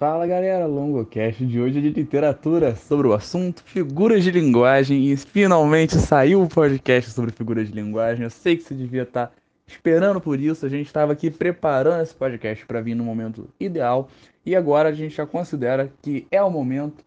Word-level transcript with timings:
Fala 0.00 0.28
galera, 0.28 0.64
longocast 0.64 1.44
de 1.44 1.60
hoje 1.60 1.78
é 1.78 1.80
de 1.80 1.90
literatura 1.90 2.76
sobre 2.76 3.08
o 3.08 3.12
assunto 3.12 3.64
figuras 3.64 4.22
de 4.22 4.30
linguagem 4.30 5.10
e 5.10 5.16
finalmente 5.16 5.96
saiu 5.96 6.40
o 6.40 6.48
podcast 6.48 7.10
sobre 7.10 7.32
figuras 7.32 7.66
de 7.66 7.74
linguagem. 7.74 8.22
Eu 8.22 8.30
sei 8.30 8.56
que 8.56 8.62
você 8.62 8.76
devia 8.76 9.02
estar 9.02 9.32
esperando 9.66 10.20
por 10.20 10.38
isso, 10.38 10.64
a 10.64 10.68
gente 10.68 10.86
estava 10.86 11.14
aqui 11.14 11.32
preparando 11.32 12.00
esse 12.00 12.14
podcast 12.14 12.64
para 12.64 12.80
vir 12.80 12.94
no 12.94 13.02
momento 13.02 13.48
ideal 13.58 14.08
e 14.46 14.54
agora 14.54 14.90
a 14.90 14.92
gente 14.92 15.16
já 15.16 15.26
considera 15.26 15.90
que 16.00 16.28
é 16.30 16.40
o 16.40 16.48
momento. 16.48 17.04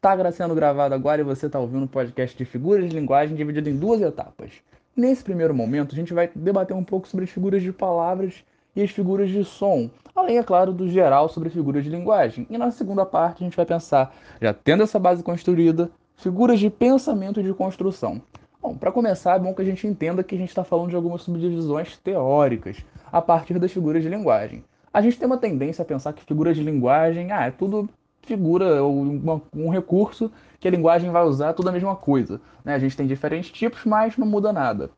Tá 0.00 0.30
sendo 0.30 0.54
gravado 0.54 0.94
agora 0.94 1.20
e 1.20 1.24
você 1.24 1.46
está 1.46 1.58
ouvindo 1.58 1.82
um 1.82 1.88
podcast 1.88 2.38
de 2.38 2.44
figuras 2.44 2.88
de 2.88 2.94
linguagem 2.94 3.34
dividido 3.34 3.68
em 3.68 3.76
duas 3.76 4.00
etapas. 4.00 4.52
Nesse 4.96 5.24
primeiro 5.24 5.52
momento, 5.52 5.92
a 5.92 5.96
gente 5.96 6.14
vai 6.14 6.30
debater 6.32 6.76
um 6.76 6.84
pouco 6.84 7.08
sobre 7.08 7.24
as 7.24 7.32
figuras 7.32 7.64
de 7.64 7.72
palavras 7.72 8.44
e 8.78 8.82
as 8.82 8.90
figuras 8.92 9.28
de 9.28 9.44
som, 9.44 9.90
além, 10.14 10.38
é 10.38 10.42
claro, 10.44 10.72
do 10.72 10.88
geral 10.88 11.28
sobre 11.28 11.50
figuras 11.50 11.82
de 11.82 11.90
linguagem. 11.90 12.46
E 12.48 12.56
na 12.56 12.70
segunda 12.70 13.04
parte, 13.04 13.42
a 13.42 13.44
gente 13.44 13.56
vai 13.56 13.66
pensar, 13.66 14.14
já 14.40 14.54
tendo 14.54 14.84
essa 14.84 15.00
base 15.00 15.20
construída, 15.20 15.90
figuras 16.16 16.60
de 16.60 16.70
pensamento 16.70 17.40
e 17.40 17.42
de 17.42 17.52
construção. 17.52 18.22
Bom, 18.62 18.76
para 18.76 18.92
começar, 18.92 19.34
é 19.34 19.38
bom 19.40 19.52
que 19.52 19.62
a 19.62 19.64
gente 19.64 19.84
entenda 19.84 20.22
que 20.22 20.36
a 20.36 20.38
gente 20.38 20.50
está 20.50 20.62
falando 20.62 20.90
de 20.90 20.94
algumas 20.96 21.22
subdivisões 21.22 21.96
teóricas 21.96 22.76
a 23.10 23.20
partir 23.20 23.58
das 23.58 23.72
figuras 23.72 24.00
de 24.00 24.08
linguagem. 24.08 24.62
A 24.94 25.02
gente 25.02 25.18
tem 25.18 25.26
uma 25.26 25.38
tendência 25.38 25.82
a 25.82 25.84
pensar 25.84 26.12
que 26.12 26.24
figuras 26.24 26.56
de 26.56 26.62
linguagem, 26.62 27.32
ah, 27.32 27.46
é 27.46 27.50
tudo 27.50 27.88
figura 28.22 28.80
ou 28.80 28.94
um 29.52 29.70
recurso 29.70 30.30
que 30.60 30.68
a 30.68 30.70
linguagem 30.70 31.10
vai 31.10 31.24
usar, 31.24 31.52
tudo 31.52 31.68
a 31.68 31.72
mesma 31.72 31.96
coisa. 31.96 32.40
Né? 32.64 32.74
A 32.74 32.78
gente 32.78 32.96
tem 32.96 33.08
diferentes 33.08 33.50
tipos, 33.50 33.84
mas 33.84 34.16
não 34.16 34.26
muda 34.26 34.52
nada. 34.52 34.88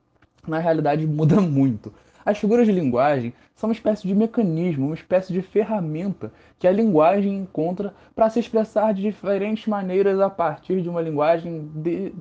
Na 0.47 0.59
realidade, 0.59 1.07
muda 1.07 1.37
muito. 1.41 1.91
As 2.31 2.39
figuras 2.39 2.65
de 2.65 2.73
linguagem 2.73 3.35
são 3.57 3.69
uma 3.69 3.75
espécie 3.75 4.07
de 4.07 4.15
mecanismo, 4.15 4.87
uma 4.87 4.95
espécie 4.95 5.33
de 5.33 5.43
ferramenta 5.43 6.33
que 6.61 6.69
a 6.69 6.71
linguagem 6.71 7.37
encontra 7.37 7.93
para 8.15 8.31
se 8.31 8.39
expressar 8.39 8.95
de 8.95 9.03
diferentes 9.03 9.67
maneiras 9.67 10.21
a 10.21 10.31
partir 10.31 10.81
de 10.81 10.89
uma 10.89 11.03
linguagem 11.03 11.69
de... 11.75 12.15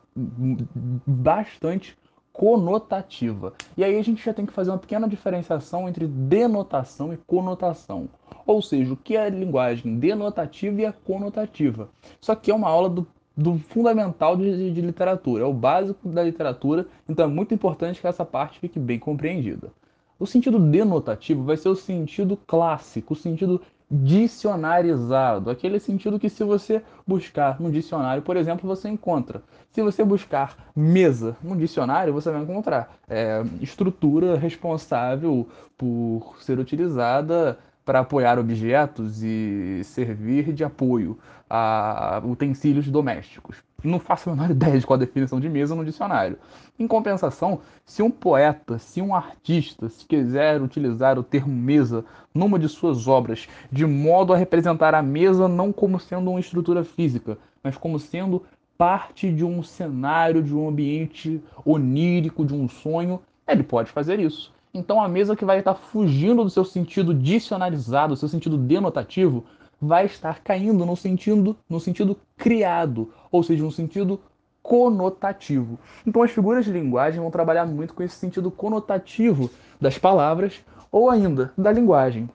bastante 1.06 1.96
conotativa. 2.34 3.54
E 3.78 3.84
aí 3.84 4.00
a 4.00 4.04
gente 4.04 4.26
já 4.26 4.34
tem 4.34 4.48
que 4.48 4.54
fazer 4.54 4.72
uma 4.72 4.80
pequena 4.80 5.08
diferenciação 5.08 5.88
entre 5.88 6.08
denotação 6.08 7.14
e 7.14 7.18
conotação. 7.18 8.10
Ou 8.48 8.64
seja, 8.64 8.94
o 8.94 8.98
que 8.98 9.16
é 9.16 9.28
a 9.28 9.30
linguagem 9.30 10.00
denotativa 10.00 10.82
e 10.82 10.88
a 10.88 10.92
conotativa. 10.92 11.88
Isso 12.20 12.32
aqui 12.32 12.50
é 12.50 12.56
uma 12.56 12.68
aula 12.68 12.90
do 12.90 13.08
do 13.40 13.58
fundamental 13.58 14.36
de, 14.36 14.74
de, 14.74 14.82
literatura, 14.82 15.46
é 15.46 15.48
o 15.48 15.54
básico 15.54 16.10
da 16.10 16.22
literatura, 16.22 16.86
então 17.08 17.24
é 17.24 17.28
muito 17.30 17.54
importante 17.54 18.02
que 18.02 18.08
essa 18.08 18.26
parte 18.26 18.60
fique 18.60 18.78
bem 18.78 19.00
compreendida. 19.00 19.72
O 20.20 20.28
sentido 20.28 20.60
denotativo 20.60 21.44
vai 21.44 21.56
ser 21.56 21.70
o 21.70 21.76
sentido 21.76 22.36
clássico, 22.36 23.14
o 23.14 23.16
sentido 23.16 23.62
dicionarizado, 23.90 25.50
aquele 25.50 25.80
sentido 25.80 26.20
que 26.20 26.30
se 26.30 26.44
você 26.44 26.84
buscar 27.08 27.60
no 27.60 27.72
dicionário, 27.72 28.22
por 28.22 28.36
exemplo, 28.36 28.68
você 28.68 28.90
encontra. 28.90 29.42
Se 29.72 29.82
você 29.82 30.04
buscar 30.04 30.72
mesa 30.76 31.38
no 31.42 31.56
dicionário, 31.56 32.14
você 32.14 32.30
vai 32.30 32.42
encontrar 32.42 33.00
é, 33.08 33.44
estrutura 33.62 34.38
responsável 34.38 35.48
por 35.78 36.36
ser 36.42 36.60
utilizada 36.60 37.58
para 37.86 38.02
apoiar 38.02 38.38
objetos 38.38 39.24
e 39.24 39.82
servir 39.86 40.54
de 40.54 40.66
apoio 40.66 41.18
a 41.50 42.22
utensílios 42.26 42.88
domésticos. 42.88 43.69
Não 43.84 44.00
faço 44.00 44.30
a 44.30 44.36
menor 44.36 44.52
ideia 44.52 44.80
de 44.80 44.86
qual 44.86 44.96
a 44.96 45.00
definição 45.00 45.40
de 45.40 45.50
mesa 45.50 45.76
no 45.76 45.86
dicionário. 45.86 46.38
Em 46.78 46.88
compensação, 46.88 47.62
se 47.86 48.02
um 48.02 48.12
poeta, 48.12 48.78
se 48.80 49.02
um 49.02 49.16
artista, 49.16 49.90
se 49.90 50.06
quiser 50.06 50.62
utilizar 50.62 51.18
o 51.18 51.24
termo 51.24 51.54
mesa 51.54 52.04
numa 52.34 52.60
de 52.60 52.70
suas 52.70 53.08
obras, 53.08 53.48
de 53.72 53.86
modo 53.86 54.34
a 54.34 54.38
representar 54.38 54.94
a 54.94 55.02
mesa 55.02 55.48
não 55.48 55.72
como 55.72 56.00
sendo 56.00 56.30
uma 56.30 56.40
estrutura 56.40 56.84
física, 56.84 57.38
mas 57.64 57.78
como 57.78 58.00
sendo 58.00 58.44
parte 58.78 59.32
de 59.32 59.44
um 59.44 59.62
cenário, 59.62 60.42
de 60.42 60.56
um 60.56 60.70
ambiente 60.70 61.44
onírico, 61.66 62.46
de 62.46 62.54
um 62.54 62.70
sonho, 62.70 63.20
ele 63.46 63.64
pode 63.64 63.92
fazer 63.92 64.20
isso. 64.20 64.54
Então 64.74 65.02
a 65.02 65.08
mesa 65.10 65.36
que 65.36 65.44
vai 65.44 65.60
estar 65.60 65.74
fugindo 65.74 66.44
do 66.44 66.50
seu 66.50 66.64
sentido 66.64 67.14
dicionarizado, 67.14 68.14
do 68.14 68.18
seu 68.18 68.30
sentido 68.30 68.58
denotativo, 68.58 69.44
vai 69.82 70.06
estar 70.06 70.42
caindo 70.44 70.86
no 70.86 70.96
sentido, 70.96 71.56
no 71.70 71.80
sentido 71.80 72.18
criado, 72.38 73.14
ou 73.32 73.44
seja, 73.44 73.64
no 73.64 73.72
sentido 73.72 74.20
conotativo. 74.62 75.80
Então 76.06 76.22
as 76.22 76.32
figuras 76.32 76.66
de 76.66 76.72
linguagem 76.72 77.20
vão 77.20 77.32
trabalhar 77.32 77.66
muito 77.66 77.94
com 77.94 78.04
esse 78.04 78.16
sentido 78.16 78.52
conotativo 78.52 79.50
das 79.80 79.98
palavras 79.98 80.62
ou 80.92 81.10
ainda 81.10 81.52
da 81.58 81.72
linguagem. 81.72 82.30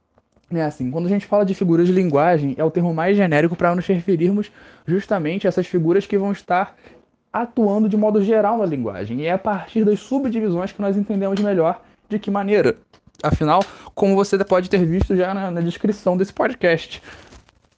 É 0.53 0.63
assim, 0.63 0.91
quando 0.91 1.07
a 1.07 1.09
gente 1.09 1.27
fala 1.27 1.45
de 1.45 1.55
figuras 1.55 1.87
de 1.87 1.93
linguagem, 1.93 2.55
é 2.57 2.65
o 2.65 2.71
termo 2.71 2.95
mais 2.95 3.17
genérico 3.17 3.57
para 3.57 3.75
nos 3.75 3.87
referirmos 3.87 4.51
justamente 4.87 5.47
a 5.47 5.49
essas 5.49 5.67
figuras 5.67 6.07
que 6.07 6.19
vão 6.19 6.33
estar 6.33 6.77
atuando 7.33 7.89
de 7.89 7.97
modo 7.97 8.23
geral 8.23 8.59
na 8.59 8.67
linguagem. 8.67 9.21
E 9.21 9.27
é 9.27 9.33
a 9.33 9.39
partir 9.39 9.85
das 9.85 10.01
subdivisões 10.01 10.71
que 10.71 10.81
nós 10.81 10.97
entendemos 10.97 11.41
melhor 11.41 11.83
de 12.09 12.19
que 12.19 12.31
maneira? 12.31 12.77
Afinal, 13.23 13.65
como 13.95 14.15
você 14.15 14.37
pode 14.45 14.69
ter 14.69 14.85
visto 14.85 15.17
já 15.17 15.33
na, 15.33 15.51
na 15.51 15.61
descrição 15.61 16.17
desse 16.17 16.33
podcast, 16.33 17.03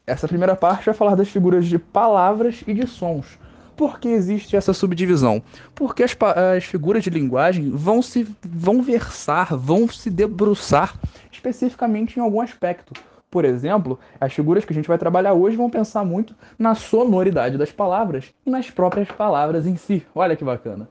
essa 0.06 0.28
primeira 0.28 0.54
parte 0.54 0.86
vai 0.86 0.94
falar 0.94 1.14
das 1.14 1.28
figuras 1.28 1.66
de 1.66 1.78
palavras 1.78 2.62
e 2.66 2.72
de 2.72 2.86
sons. 2.86 3.38
Por 3.76 3.98
que 3.98 4.08
existe 4.08 4.56
essa 4.56 4.72
subdivisão? 4.72 5.42
Porque 5.74 6.02
as, 6.02 6.16
as, 6.56 6.64
figuras 6.64 7.04
de 7.04 7.10
linguagem 7.10 7.70
vão 7.70 8.00
se 8.00 8.26
vão 8.42 8.80
versar, 8.80 9.54
vão 9.54 9.86
se 9.88 10.08
debruçar 10.08 10.98
especificamente 11.30 12.18
em 12.18 12.22
algum 12.22 12.40
aspecto. 12.40 12.94
Por 13.30 13.44
exemplo, 13.44 13.98
as 14.18 14.32
figuras 14.32 14.64
que 14.64 14.72
a 14.72 14.74
gente 14.74 14.88
vai 14.88 14.96
trabalhar 14.96 15.34
hoje 15.34 15.56
vão 15.56 15.68
pensar 15.68 16.04
muito 16.04 16.34
na 16.58 16.74
sonoridade 16.74 17.58
das 17.58 17.70
palavras 17.70 18.32
e 18.46 18.50
nas 18.50 18.70
próprias 18.70 19.10
palavras 19.10 19.66
em 19.66 19.76
si. 19.76 20.06
Olha 20.14 20.36
que 20.36 20.44
bacana. 20.44 20.88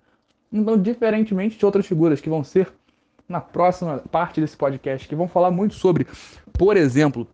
Então, 0.53 0.77
diferentemente 0.77 1.57
de 1.57 1.65
outras 1.65 1.87
figuras 1.87 2.21
que 2.21 2.29
vão 2.29 2.43
ser 2.43 2.71
na 3.27 3.41
próxima 3.41 4.03
parte 4.11 4.39
desse 4.39 4.55
podcast, 4.55 5.07
que 5.07 5.15
vão 5.15 5.27
falar 5.27 5.49
muito 5.49 5.73
sobre, 5.73 6.05
por 6.53 6.77
exemplo, 6.77 7.27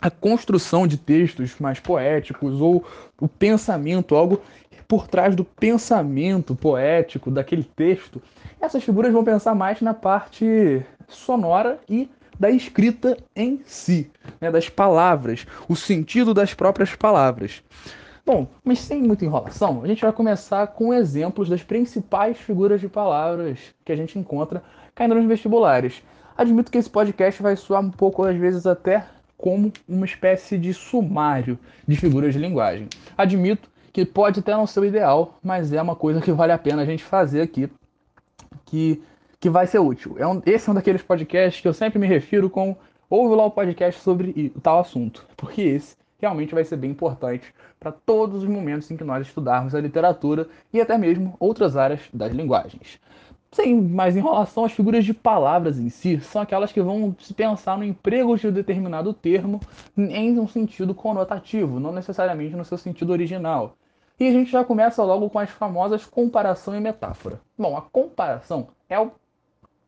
a 0.00 0.10
construção 0.10 0.86
de 0.86 0.96
textos 0.96 1.58
mais 1.58 1.80
poéticos 1.80 2.60
ou 2.60 2.84
o 3.20 3.28
pensamento, 3.28 4.14
algo 4.14 4.40
por 4.86 5.08
trás 5.08 5.34
do 5.34 5.44
pensamento 5.44 6.54
poético 6.54 7.30
daquele 7.30 7.64
texto. 7.64 8.22
Essas 8.60 8.84
figuras 8.84 9.12
vão 9.12 9.24
pensar 9.24 9.54
mais 9.54 9.80
na 9.80 9.94
parte 9.94 10.84
sonora 11.08 11.80
e 11.88 12.08
da 12.38 12.50
escrita 12.50 13.16
em 13.34 13.60
si, 13.64 14.10
né, 14.40 14.50
das 14.50 14.68
palavras, 14.68 15.46
o 15.68 15.76
sentido 15.76 16.34
das 16.34 16.52
próprias 16.52 16.94
palavras. 16.94 17.62
Bom, 18.26 18.48
mas 18.64 18.78
sem 18.78 19.02
muita 19.02 19.24
enrolação, 19.24 19.82
a 19.82 19.86
gente 19.86 20.02
vai 20.02 20.12
começar 20.12 20.66
com 20.68 20.94
exemplos 20.94 21.48
das 21.48 21.62
principais 21.62 22.38
figuras 22.38 22.80
de 22.80 22.88
palavras 22.88 23.58
que 23.84 23.92
a 23.92 23.96
gente 23.96 24.18
encontra 24.18 24.62
caindo 24.94 25.14
nos 25.14 25.26
vestibulares. 25.26 26.02
Admito 26.36 26.72
que 26.72 26.78
esse 26.78 26.90
podcast 26.90 27.42
vai 27.42 27.54
soar 27.54 27.82
um 27.82 27.90
pouco, 27.90 28.24
às 28.24 28.36
vezes, 28.36 28.66
até 28.66 29.04
como 29.36 29.72
uma 29.88 30.06
espécie 30.06 30.56
de 30.56 30.72
sumário 30.72 31.58
de 31.86 31.96
figuras 31.96 32.32
de 32.32 32.38
linguagem. 32.38 32.88
Admito 33.16 33.68
que 33.92 34.04
pode 34.04 34.40
até 34.40 34.52
não 34.52 34.66
ser 34.66 34.80
o 34.80 34.84
ideal, 34.84 35.38
mas 35.42 35.72
é 35.72 35.80
uma 35.80 35.94
coisa 35.94 36.20
que 36.20 36.32
vale 36.32 36.52
a 36.52 36.58
pena 36.58 36.82
a 36.82 36.84
gente 36.84 37.04
fazer 37.04 37.42
aqui, 37.42 37.70
que, 38.64 39.02
que 39.38 39.48
vai 39.48 39.66
ser 39.66 39.78
útil. 39.78 40.16
É 40.18 40.26
um, 40.26 40.42
esse 40.44 40.68
é 40.68 40.72
um 40.72 40.74
daqueles 40.74 41.02
podcasts 41.02 41.60
que 41.60 41.68
eu 41.68 41.72
sempre 41.72 41.98
me 41.98 42.06
refiro 42.06 42.50
com 42.50 42.76
ouve 43.08 43.36
lá 43.36 43.44
o 43.44 43.50
podcast 43.50 44.00
sobre 44.00 44.52
tal 44.62 44.80
assunto, 44.80 45.24
porque 45.36 45.62
esse 45.62 45.96
realmente 46.18 46.54
vai 46.54 46.64
ser 46.64 46.76
bem 46.76 46.90
importante 46.90 47.54
para 47.78 47.92
todos 47.92 48.42
os 48.42 48.48
momentos 48.48 48.90
em 48.90 48.96
que 48.96 49.04
nós 49.04 49.26
estudarmos 49.26 49.74
a 49.74 49.80
literatura 49.80 50.48
e 50.72 50.80
até 50.80 50.96
mesmo 50.96 51.36
outras 51.38 51.76
áreas 51.76 52.00
das 52.12 52.32
linguagens. 52.32 52.98
Sem 53.54 53.80
mais 53.80 54.16
enrolação, 54.16 54.64
as 54.64 54.72
figuras 54.72 55.04
de 55.04 55.14
palavras 55.14 55.78
em 55.78 55.88
si 55.88 56.18
são 56.18 56.42
aquelas 56.42 56.72
que 56.72 56.82
vão 56.82 57.14
se 57.20 57.32
pensar 57.32 57.78
no 57.78 57.84
emprego 57.84 58.36
de 58.36 58.48
um 58.48 58.52
determinado 58.52 59.14
termo 59.14 59.60
em 59.96 60.40
um 60.40 60.48
sentido 60.48 60.92
conotativo, 60.92 61.78
não 61.78 61.92
necessariamente 61.92 62.56
no 62.56 62.64
seu 62.64 62.76
sentido 62.76 63.10
original. 63.10 63.76
E 64.18 64.26
a 64.26 64.32
gente 64.32 64.50
já 64.50 64.64
começa 64.64 65.04
logo 65.04 65.30
com 65.30 65.38
as 65.38 65.50
famosas 65.50 66.04
comparação 66.04 66.74
e 66.74 66.80
metáfora. 66.80 67.40
Bom, 67.56 67.76
a 67.76 67.82
comparação 67.82 68.66
é 68.88 68.98
o 68.98 69.12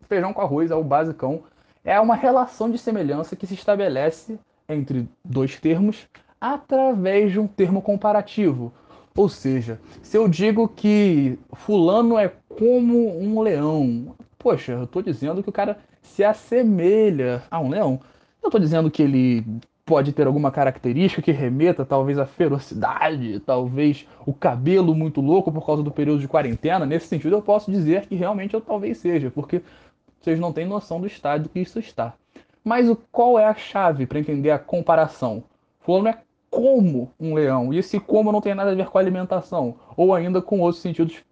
feijão 0.03 0.33
com 0.33 0.43
arroz, 0.43 0.71
é 0.71 0.77
o 0.77 0.85
basicão, 0.85 1.43
é 1.83 1.99
uma 1.99 2.15
relação 2.15 2.71
de 2.71 2.79
semelhança 2.79 3.35
que 3.35 3.49
se 3.49 3.55
estabelece 3.55 4.39
entre 4.69 5.09
dois 5.25 5.59
termos 5.59 6.09
através 6.41 7.33
de 7.33 7.41
um 7.41 7.49
termo 7.49 7.83
comparativo, 7.83 8.73
ou 9.17 9.29
seja, 9.29 9.81
se 10.03 10.17
eu 10.17 10.29
digo 10.29 10.69
que 10.69 11.39
fulano 11.55 12.19
é 12.19 12.31
como 12.49 13.19
um 13.19 13.41
leão, 13.41 14.15
poxa, 14.39 14.73
eu 14.73 14.85
estou 14.85 15.03
dizendo 15.03 15.43
que 15.43 15.49
o 15.49 15.53
cara 15.53 15.79
se 16.03 16.23
assemelha 16.23 17.43
a 17.51 17.59
um 17.59 17.69
leão. 17.69 18.01
Eu 18.43 18.49
estou 18.49 18.61
dizendo 18.61 18.91
que 18.91 19.03
ele 19.03 19.45
pode 19.87 20.13
ter 20.13 20.27
alguma 20.27 20.51
característica 20.51 21.23
que 21.23 21.33
remeta 21.33 21.85
talvez 21.85 22.19
à 22.19 22.27
ferocidade, 22.27 23.41
talvez 23.41 24.07
o 24.27 24.35
cabelo 24.35 24.95
muito 24.95 25.21
louco 25.21 25.51
por 25.51 25.65
causa 25.65 25.83
do 25.83 25.91
período 25.91 26.21
de 26.21 26.29
quarentena. 26.29 26.85
Nesse 26.85 27.07
sentido, 27.07 27.37
eu 27.37 27.43
posso 27.43 27.71
dizer 27.71 28.07
que 28.07 28.17
realmente 28.17 28.53
eu 28.53 28.61
talvez 28.61 28.99
seja, 28.99 29.31
porque 29.31 29.63
vocês 30.21 30.39
não 30.39 30.53
têm 30.53 30.67
noção 30.67 31.01
do 31.01 31.07
estado 31.07 31.49
que 31.49 31.61
isso 31.61 31.79
está. 31.79 32.15
Mas 32.65 32.89
o, 32.89 32.97
qual 33.13 33.39
é 33.39 33.47
a 33.47 33.55
chave 33.55 34.07
para 34.07 34.19
entender 34.19 34.51
a 34.51 34.59
comparação? 34.59 35.45
Fulano 35.81 36.09
é 36.09 36.19
como 36.57 37.13
um 37.21 37.35
leão. 37.35 37.71
E 37.71 37.77
esse 37.77 38.01
como 38.01 38.33
não 38.33 38.41
tem 38.41 38.55
nada 38.55 38.71
a 38.71 38.75
ver 38.75 38.89
com 38.89 38.97
alimentação, 38.97 39.77
ou 39.95 40.15
ainda 40.15 40.41
com 40.41 40.61
outros 40.61 40.81
sentidos 40.81 41.23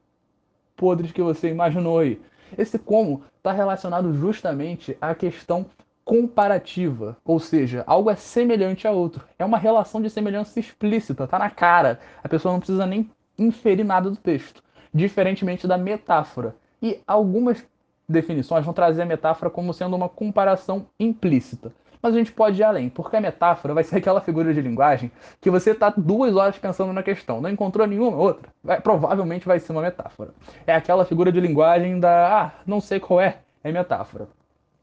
podres 0.77 1.13
que 1.13 1.23
você 1.23 1.49
imaginou 1.49 1.99
aí. 1.99 2.21
Esse 2.59 2.79
como 2.79 3.23
está 3.39 3.51
relacionado 3.51 4.13
justamente 4.13 4.95
à 5.01 5.15
questão 5.15 5.65
comparativa, 6.05 7.17
ou 7.25 7.41
seja, 7.41 7.83
algo 7.87 8.11
é 8.11 8.17
semelhante 8.17 8.87
a 8.87 8.91
outro. 8.91 9.25
É 9.39 9.45
uma 9.47 9.57
relação 9.57 10.03
de 10.03 10.11
semelhança 10.11 10.61
explícita, 10.61 11.27
tá 11.27 11.39
na 11.39 11.49
cara. 11.49 12.01
A 12.23 12.29
pessoa 12.29 12.53
não 12.53 12.61
precisa 12.61 12.85
nem 12.85 13.11
inferir 13.39 13.83
nada 13.83 14.11
do 14.11 14.17
texto, 14.17 14.63
diferentemente 14.93 15.67
da 15.67 15.79
metáfora. 15.79 16.55
E 16.83 17.01
algumas 17.07 17.65
definições 18.07 18.63
vão 18.63 18.75
trazer 18.75 19.01
a 19.01 19.07
metáfora 19.07 19.51
como 19.51 19.73
sendo 19.73 19.97
uma 19.97 20.11
comparação 20.11 20.85
implícita. 21.01 21.73
Mas 22.05 22.15
a 22.15 22.19
gente 22.19 22.33
pode 22.33 22.61
ir 22.61 22.63
além, 22.63 22.91
porque 22.91 23.17
a 23.17 23.21
metáfora 23.21 23.73
vai 23.73 23.83
ser 23.83 23.97
aquela 23.97 24.21
figura 24.21 24.53
de 24.53 24.61
linguagem 24.61 25.11
que 25.41 25.49
você 25.49 25.71
está 25.71 25.89
duas 25.89 26.37
horas 26.37 26.59
pensando 26.59 26.93
na 26.93 27.03
questão, 27.03 27.41
não 27.41 27.49
encontrou 27.49 27.87
nenhuma 27.87 28.15
outra, 28.15 28.51
vai, 28.63 28.79
provavelmente 28.79 29.47
vai 29.47 29.59
ser 29.59 29.73
uma 29.73 29.81
metáfora. 29.81 30.35
É 30.67 30.75
aquela 30.75 31.07
figura 31.07 31.33
de 31.33 31.41
linguagem 31.41 31.99
da, 31.99 32.43
ah, 32.43 32.53
não 32.67 32.79
sei 32.79 33.01
qual 33.01 33.23
é, 33.23 33.39
é 33.63 33.73
metáfora. 33.73 34.29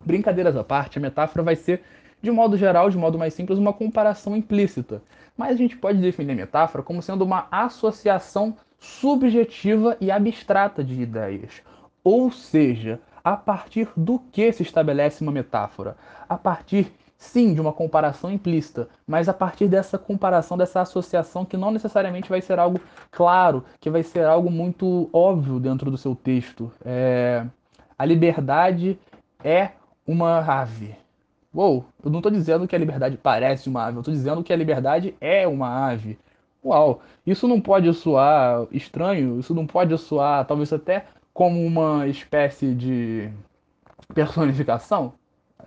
Brincadeiras 0.03 0.57
à 0.57 0.63
parte, 0.63 0.97
a 0.97 1.01
metáfora 1.01 1.43
vai 1.43 1.55
ser, 1.55 1.83
de 2.23 2.31
modo 2.31 2.57
geral, 2.57 2.89
de 2.89 2.97
modo 2.97 3.19
mais 3.19 3.35
simples, 3.35 3.59
uma 3.59 3.71
comparação 3.71 4.35
implícita. 4.35 4.99
Mas 5.37 5.51
a 5.51 5.57
gente 5.57 5.77
pode 5.77 5.99
definir 5.99 6.35
metáfora 6.35 6.83
como 6.83 7.03
sendo 7.03 7.23
uma 7.23 7.45
associação 7.51 8.57
subjetiva 8.79 9.95
e 10.01 10.09
abstrata 10.09 10.83
de 10.83 10.99
ideias. 10.99 11.61
Ou 12.03 12.31
seja, 12.31 12.99
a 13.23 13.37
partir 13.37 13.87
do 13.95 14.17
que 14.17 14.51
se 14.51 14.63
estabelece 14.63 15.21
uma 15.21 15.31
metáfora? 15.31 15.95
A 16.27 16.35
partir, 16.35 16.91
sim, 17.21 17.53
de 17.53 17.61
uma 17.61 17.71
comparação 17.71 18.31
implícita, 18.31 18.89
mas 19.05 19.29
a 19.29 19.33
partir 19.33 19.67
dessa 19.67 19.95
comparação, 19.95 20.57
dessa 20.57 20.81
associação 20.81 21.45
que 21.45 21.55
não 21.55 21.69
necessariamente 21.69 22.27
vai 22.27 22.41
ser 22.41 22.57
algo 22.57 22.81
claro, 23.11 23.63
que 23.79 23.91
vai 23.91 24.01
ser 24.01 24.25
algo 24.25 24.49
muito 24.49 25.07
óbvio 25.13 25.59
dentro 25.59 25.91
do 25.91 25.97
seu 25.97 26.15
texto. 26.15 26.71
É... 26.83 27.45
A 27.97 28.05
liberdade 28.05 28.99
é 29.43 29.69
uma 30.05 30.39
ave. 30.39 30.95
Uou, 31.53 31.85
eu 32.03 32.09
não 32.09 32.19
estou 32.19 32.31
dizendo 32.31 32.67
que 32.67 32.75
a 32.75 32.79
liberdade 32.79 33.17
parece 33.17 33.69
uma 33.69 33.85
ave, 33.85 33.97
eu 33.97 34.01
estou 34.01 34.13
dizendo 34.13 34.43
que 34.43 34.51
a 34.51 34.57
liberdade 34.57 35.15
é 35.21 35.47
uma 35.47 35.89
ave. 35.91 36.17
Uau, 36.65 37.01
isso 37.25 37.47
não 37.47 37.61
pode 37.61 37.93
soar 37.93 38.65
estranho, 38.71 39.39
isso 39.39 39.53
não 39.53 39.67
pode 39.67 39.95
soar 39.99 40.43
talvez 40.45 40.73
até 40.73 41.05
como 41.31 41.63
uma 41.63 42.07
espécie 42.07 42.73
de 42.73 43.31
personificação. 44.11 45.13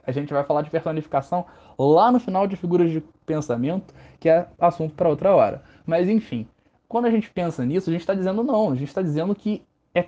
A 0.06 0.12
gente 0.12 0.32
vai 0.32 0.44
falar 0.44 0.62
de 0.62 0.70
personificação 0.70 1.44
lá 1.78 2.10
no 2.10 2.20
final 2.20 2.46
de 2.46 2.56
figuras 2.56 2.90
de 2.90 3.02
pensamento, 3.26 3.94
que 4.18 4.28
é 4.28 4.46
assunto 4.58 4.94
para 4.94 5.08
outra 5.08 5.34
hora. 5.34 5.62
Mas 5.86 6.08
enfim, 6.08 6.46
quando 6.88 7.06
a 7.06 7.10
gente 7.10 7.30
pensa 7.30 7.64
nisso, 7.64 7.90
a 7.90 7.92
gente 7.92 8.02
está 8.02 8.14
dizendo 8.14 8.42
não, 8.42 8.70
a 8.70 8.74
gente 8.74 8.88
está 8.88 9.02
dizendo 9.02 9.34
que 9.34 9.62
é, 9.94 10.06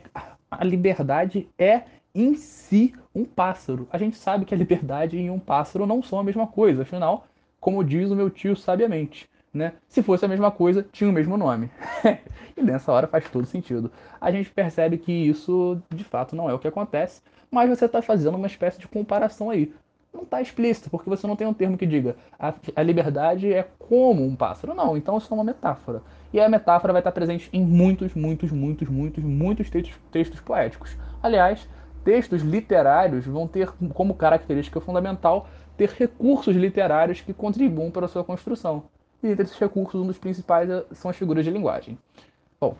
a 0.50 0.64
liberdade 0.64 1.48
é 1.58 1.82
em 2.14 2.34
si 2.34 2.94
um 3.14 3.24
pássaro. 3.24 3.86
A 3.90 3.98
gente 3.98 4.16
sabe 4.16 4.44
que 4.44 4.54
a 4.54 4.58
liberdade 4.58 5.18
e 5.18 5.30
um 5.30 5.38
pássaro 5.38 5.86
não 5.86 6.02
são 6.02 6.18
a 6.18 6.24
mesma 6.24 6.46
coisa, 6.46 6.82
afinal, 6.82 7.26
como 7.60 7.84
diz 7.84 8.10
o 8.10 8.16
meu 8.16 8.30
tio 8.30 8.56
sabiamente, 8.56 9.28
né? 9.56 9.72
Se 9.88 10.02
fosse 10.02 10.24
a 10.24 10.28
mesma 10.28 10.50
coisa, 10.50 10.86
tinha 10.92 11.08
o 11.10 11.12
mesmo 11.12 11.36
nome. 11.36 11.70
e 12.56 12.62
nessa 12.62 12.92
hora 12.92 13.06
faz 13.06 13.28
todo 13.28 13.46
sentido. 13.46 13.90
A 14.20 14.30
gente 14.30 14.50
percebe 14.50 14.98
que 14.98 15.12
isso 15.12 15.80
de 15.92 16.04
fato 16.04 16.36
não 16.36 16.48
é 16.48 16.54
o 16.54 16.58
que 16.58 16.68
acontece, 16.68 17.22
mas 17.50 17.68
você 17.68 17.86
está 17.86 18.02
fazendo 18.02 18.36
uma 18.36 18.46
espécie 18.46 18.78
de 18.78 18.86
comparação 18.86 19.50
aí. 19.50 19.72
Não 20.12 20.22
está 20.22 20.40
explícito, 20.40 20.88
porque 20.88 21.10
você 21.10 21.26
não 21.26 21.36
tem 21.36 21.46
um 21.46 21.52
termo 21.52 21.76
que 21.76 21.84
diga 21.84 22.16
a, 22.38 22.54
a 22.74 22.82
liberdade 22.82 23.52
é 23.52 23.66
como 23.78 24.24
um 24.24 24.34
pássaro. 24.34 24.74
Não, 24.74 24.96
então 24.96 25.18
isso 25.18 25.32
é 25.32 25.34
uma 25.34 25.44
metáfora. 25.44 26.02
E 26.32 26.40
a 26.40 26.48
metáfora 26.48 26.92
vai 26.92 27.00
estar 27.00 27.12
presente 27.12 27.50
em 27.52 27.64
muitos, 27.64 28.14
muitos, 28.14 28.50
muitos, 28.50 28.88
muitos, 28.88 29.22
muitos 29.22 29.68
textos, 29.68 29.98
textos 30.10 30.40
poéticos. 30.40 30.96
Aliás, 31.22 31.68
textos 32.04 32.42
literários 32.42 33.26
vão 33.26 33.46
ter 33.46 33.70
como 33.92 34.14
característica 34.14 34.80
fundamental 34.80 35.48
ter 35.76 35.90
recursos 35.90 36.56
literários 36.56 37.20
que 37.20 37.34
contribuam 37.34 37.90
para 37.90 38.06
a 38.06 38.08
sua 38.08 38.24
construção. 38.24 38.84
E 39.26 39.32
entre 39.32 39.44
esses 39.44 39.58
recursos, 39.58 40.00
um 40.00 40.06
dos 40.06 40.18
principais 40.18 40.70
é, 40.70 40.84
são 40.92 41.10
as 41.10 41.16
figuras 41.16 41.44
de 41.44 41.50
linguagem. 41.50 41.98
Bom, 42.60 42.76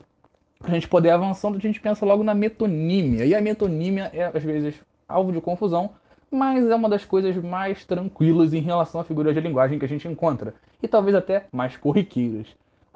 para 0.59 0.71
a 0.71 0.75
gente 0.75 0.89
poder 0.89 1.11
avançando, 1.11 1.57
a 1.57 1.61
gente 1.61 1.81
pensa 1.81 2.07
logo 2.07 2.23
na 2.23 2.35
metonímia. 2.35 3.27
E 3.27 3.35
a 3.35 3.41
metonímia 3.41 4.11
é, 4.15 4.31
às 4.33 4.43
vezes, 4.43 4.75
alvo 5.09 5.33
de 5.33 5.41
confusão, 5.41 5.91
mas 6.31 6.69
é 6.69 6.75
uma 6.75 6.89
das 6.89 7.05
coisas 7.05 7.37
mais 7.37 7.85
tranquilas 7.85 8.55
em 8.55 8.61
relação 8.61 9.01
a 9.01 9.05
figuras 9.05 9.35
de 9.35 9.41
linguagem 9.41 9.79
que 9.79 9.85
a 9.85 9.89
gente 9.89 10.09
encontra, 10.09 10.55
e 10.83 10.89
talvez 10.89 11.15
até 11.15 11.47
mais 11.53 11.77
corriqueiras. 11.77 12.47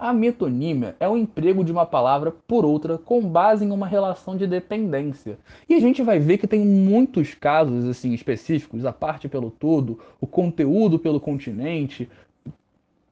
A 0.01 0.15
metonímia 0.15 0.97
é 0.99 1.07
o 1.07 1.17
emprego 1.17 1.63
de 1.63 1.71
uma 1.71 1.85
palavra 1.85 2.33
por 2.49 2.65
outra 2.65 2.97
com 2.97 3.21
base 3.21 3.67
em 3.67 3.71
uma 3.71 3.87
relação 3.87 4.35
de 4.35 4.47
dependência. 4.47 5.39
E 5.69 5.75
a 5.75 5.79
gente 5.79 6.03
vai 6.03 6.19
ver 6.19 6.39
que 6.39 6.47
tem 6.47 6.61
muitos 6.65 7.35
casos 7.35 7.87
assim 7.87 8.15
específicos, 8.15 8.87
a 8.87 8.95
parte 8.95 9.29
pelo 9.29 9.51
todo, 9.51 10.01
o 10.19 10.27
conteúdo 10.27 10.99
pelo 10.99 11.21
continente. 11.21 12.09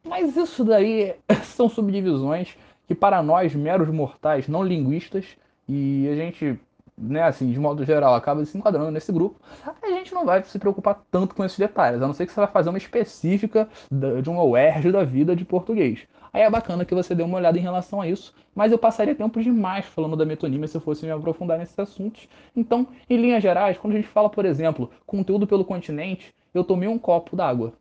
Mas 0.09 0.37
isso 0.37 0.65
daí 0.65 1.15
são 1.45 1.69
subdivisões 1.69 2.57
que 2.87 2.95
para 2.95 3.23
nós 3.23 3.55
meros 3.55 3.89
mortais 3.91 4.49
não 4.49 4.63
linguistas 4.63 5.37
e 5.69 6.09
a 6.11 6.15
gente 6.15 6.59
né, 7.01 7.23
assim, 7.23 7.53
de 7.53 7.61
modo 7.61 7.85
geral, 7.85 8.15
acaba 8.15 8.45
se 8.45 8.59
enquadrando 8.59 8.91
nesse 8.91 9.13
grupo, 9.13 9.41
a 9.81 9.89
gente 9.91 10.13
não 10.13 10.27
vai 10.27 10.43
se 10.43 10.59
preocupar 10.59 11.01
tanto 11.11 11.33
com 11.33 11.45
esses 11.45 11.57
detalhes, 11.57 12.03
a 12.03 12.07
não 12.07 12.13
ser 12.13 12.27
que 12.27 12.33
você 12.33 12.41
vai 12.41 12.49
fazer 12.49 12.71
uma 12.71 12.79
específica 12.79 13.69
de 13.91 14.29
uma 14.29 14.43
UERJ 14.43 14.91
da 14.91 15.05
vida 15.05 15.37
de 15.37 15.45
português. 15.45 16.09
Aí 16.33 16.43
é 16.43 16.51
bacana 16.51 16.85
que 16.85 16.95
você 16.95 17.15
dê 17.15 17.23
uma 17.23 17.39
olhada 17.39 17.57
em 17.57 17.63
relação 17.63 18.01
a 18.01 18.09
isso, 18.09 18.35
mas 18.55 18.73
eu 18.73 18.79
passaria 18.79 19.15
tempo 19.15 19.41
demais 19.41 19.87
falando 19.87 20.17
da 20.17 20.25
metonímia 20.25 20.67
se 20.67 20.77
eu 20.77 20.81
fosse 20.81 21.05
me 21.07 21.13
aprofundar 21.13 21.59
nesses 21.59 21.79
assuntos. 21.79 22.29
Então, 22.55 22.87
em 23.09 23.17
linhas 23.17 23.43
gerais, 23.43 23.79
quando 23.79 23.95
a 23.95 23.97
gente 23.97 24.09
fala, 24.09 24.29
por 24.29 24.45
exemplo, 24.45 24.91
conteúdo 25.07 25.47
pelo 25.47 25.65
continente, 25.65 26.35
eu 26.53 26.65
tomei 26.65 26.89
um 26.89 26.99
copo 26.99 27.37
d'água. 27.37 27.73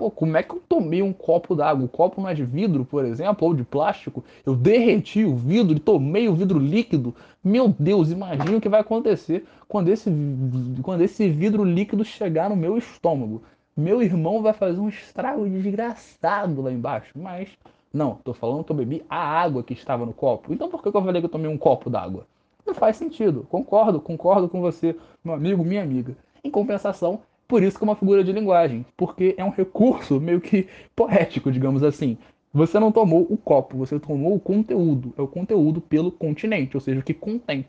Pô, 0.00 0.10
como 0.10 0.34
é 0.34 0.42
que 0.42 0.54
eu 0.54 0.62
tomei 0.66 1.02
um 1.02 1.12
copo 1.12 1.54
d'água? 1.54 1.84
O 1.84 1.88
copo 1.88 2.22
não 2.22 2.28
é 2.30 2.32
de 2.32 2.42
vidro, 2.42 2.86
por 2.86 3.04
exemplo, 3.04 3.46
ou 3.46 3.52
de 3.52 3.62
plástico. 3.62 4.24
Eu 4.46 4.56
derreti 4.56 5.26
o 5.26 5.36
vidro 5.36 5.76
e 5.76 5.78
tomei 5.78 6.26
o 6.26 6.34
vidro 6.34 6.58
líquido. 6.58 7.14
Meu 7.44 7.68
Deus, 7.68 8.10
imagina 8.10 8.56
o 8.56 8.60
que 8.62 8.68
vai 8.70 8.80
acontecer 8.80 9.44
quando 9.68 9.90
esse, 9.90 10.10
quando 10.82 11.02
esse 11.02 11.28
vidro 11.28 11.62
líquido 11.64 12.02
chegar 12.02 12.48
no 12.48 12.56
meu 12.56 12.78
estômago. 12.78 13.42
Meu 13.76 14.02
irmão 14.02 14.40
vai 14.40 14.54
fazer 14.54 14.80
um 14.80 14.88
estrago 14.88 15.46
desgraçado 15.46 16.62
lá 16.62 16.72
embaixo. 16.72 17.12
Mas, 17.14 17.50
não, 17.92 18.14
tô 18.24 18.32
falando 18.32 18.64
que 18.64 18.72
eu 18.72 18.76
bebi 18.76 19.04
a 19.06 19.18
água 19.18 19.62
que 19.62 19.74
estava 19.74 20.06
no 20.06 20.14
copo. 20.14 20.50
Então 20.50 20.70
por 20.70 20.82
que 20.82 20.88
eu 20.88 20.92
falei 20.92 21.20
que 21.20 21.26
eu 21.26 21.30
tomei 21.30 21.50
um 21.50 21.58
copo 21.58 21.90
d'água? 21.90 22.26
Não 22.66 22.72
faz 22.72 22.96
sentido. 22.96 23.46
Concordo, 23.50 24.00
concordo 24.00 24.48
com 24.48 24.62
você, 24.62 24.96
meu 25.22 25.34
amigo, 25.34 25.62
minha 25.62 25.82
amiga. 25.82 26.16
Em 26.42 26.50
compensação, 26.50 27.20
por 27.50 27.64
isso 27.64 27.76
que 27.76 27.82
é 27.82 27.88
uma 27.88 27.96
figura 27.96 28.22
de 28.22 28.32
linguagem, 28.32 28.86
porque 28.96 29.34
é 29.36 29.44
um 29.44 29.50
recurso 29.50 30.20
meio 30.20 30.40
que 30.40 30.68
poético, 30.94 31.50
digamos 31.50 31.82
assim. 31.82 32.16
Você 32.54 32.78
não 32.78 32.92
tomou 32.92 33.26
o 33.28 33.36
copo, 33.36 33.76
você 33.76 33.98
tomou 33.98 34.36
o 34.36 34.40
conteúdo. 34.40 35.12
É 35.18 35.22
o 35.22 35.26
conteúdo 35.26 35.80
pelo 35.80 36.12
continente, 36.12 36.76
ou 36.76 36.80
seja, 36.80 37.00
o 37.00 37.02
que 37.02 37.12
contém. 37.12 37.66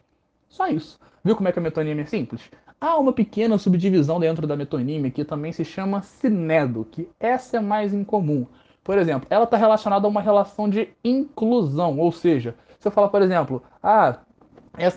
Só 0.48 0.68
isso. 0.68 1.00
Viu 1.24 1.36
como 1.36 1.50
é 1.50 1.52
que 1.52 1.58
a 1.58 1.62
metonímia 1.62 2.04
é 2.04 2.06
simples? 2.06 2.42
Há 2.80 2.96
uma 3.00 3.12
pequena 3.12 3.58
subdivisão 3.58 4.20
dentro 4.20 4.46
da 4.46 4.56
metonímia 4.56 5.10
que 5.10 5.26
também 5.26 5.52
se 5.52 5.66
chama 5.66 6.04
sinedo, 6.04 6.88
que 6.92 7.10
essa 7.20 7.58
é 7.58 7.60
mais 7.60 7.92
incomum. 7.92 8.46
Por 8.84 9.00
exemplo, 9.00 9.26
ela 9.32 9.46
está 9.46 9.58
relacionada 9.58 10.06
a 10.06 10.10
uma 10.10 10.22
relação 10.22 10.70
de 10.70 10.90
inclusão, 11.04 11.98
ou 11.98 12.12
seja, 12.12 12.56
se 12.80 12.88
eu 12.88 12.92
falar, 12.92 13.10
por 13.10 13.22
exemplo, 13.24 13.64
ah, 13.82 14.20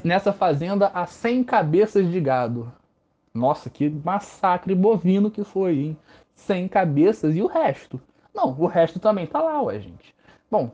nessa 0.05 0.33
fazenda 0.33 0.91
há 0.93 1.07
100 1.07 1.45
cabeças 1.45 2.11
de 2.11 2.21
gado. 2.21 2.71
Nossa, 3.35 3.69
que 3.69 3.91
massacre 3.91 4.75
bovino 4.75 5.31
que 5.31 5.43
foi, 5.43 5.79
hein? 5.79 5.97
Sem 6.37 6.69
cabeças 6.69 7.35
e 7.35 7.43
o 7.43 7.49
resto. 7.49 8.00
Não, 8.33 8.50
o 8.59 8.67
resto 8.67 9.00
também 9.00 9.26
tá 9.26 9.43
lá, 9.43 9.61
ué, 9.62 9.81
gente. 9.81 10.14
Bom, 10.49 10.71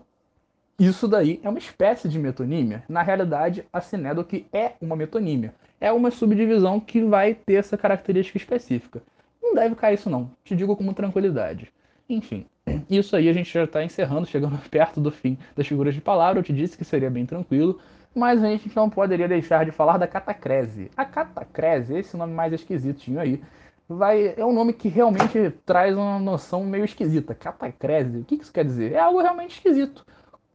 isso 0.79 1.09
daí 1.09 1.41
é 1.43 1.49
uma 1.49 1.59
espécie 1.59 2.09
de 2.09 2.19
metonímia. 2.19 2.85
Na 2.89 3.03
realidade, 3.03 3.65
a 3.73 3.81
sinédoque 3.81 4.47
é 4.53 4.73
uma 4.81 4.95
metonímia. 4.95 5.55
É 5.81 5.91
uma 5.91 6.11
subdivisão 6.11 6.79
que 6.79 7.03
vai 7.03 7.35
ter 7.35 7.55
essa 7.55 7.79
característica 7.79 8.37
específica. 8.37 9.03
Não 9.43 9.55
deve 9.55 9.75
cair 9.75 9.95
isso 9.95 10.11
não, 10.11 10.31
te 10.45 10.55
digo 10.55 10.77
com 10.77 10.93
tranquilidade. 10.93 11.73
Enfim, 12.09 12.47
isso 12.89 13.17
aí 13.17 13.29
a 13.29 13.33
gente 13.33 13.53
já 13.53 13.65
está 13.65 13.85
encerrando, 13.85 14.27
chegando 14.27 14.59
perto 14.71 15.01
do 15.01 15.11
fim 15.11 15.39
das 15.57 15.67
figuras 15.67 15.95
de 15.95 16.01
palavra. 16.01 16.41
Eu 16.41 16.45
te 16.45 16.53
disse 16.53 16.77
que 16.77 16.85
seria 16.85 17.11
bem 17.11 17.27
tranquilo 17.27 17.81
mas 18.15 18.43
a 18.43 18.49
gente 18.49 18.75
não 18.75 18.91
poderia 18.91 19.29
deixar 19.29 19.65
de 19.65 19.71
falar 19.71 19.97
da 19.97 20.07
catacrese. 20.07 20.91
A 20.97 21.05
catacrese, 21.05 21.97
esse 21.97 22.17
nome 22.17 22.33
mais 22.33 22.53
esquisitinho 22.53 23.21
aí, 23.21 23.41
vai, 23.89 24.35
é 24.37 24.45
um 24.45 24.53
nome 24.53 24.73
que 24.73 24.89
realmente 24.89 25.51
traz 25.65 25.97
uma 25.97 26.19
noção 26.19 26.65
meio 26.65 26.85
esquisita. 26.85 27.35
Catacrese, 27.35 28.19
o 28.19 28.25
que 28.25 28.37
isso 28.37 28.53
quer 28.53 28.65
dizer? 28.65 28.93
É 28.93 29.01
algo 29.01 29.21
realmente 29.21 29.57
esquisito. 29.57 30.05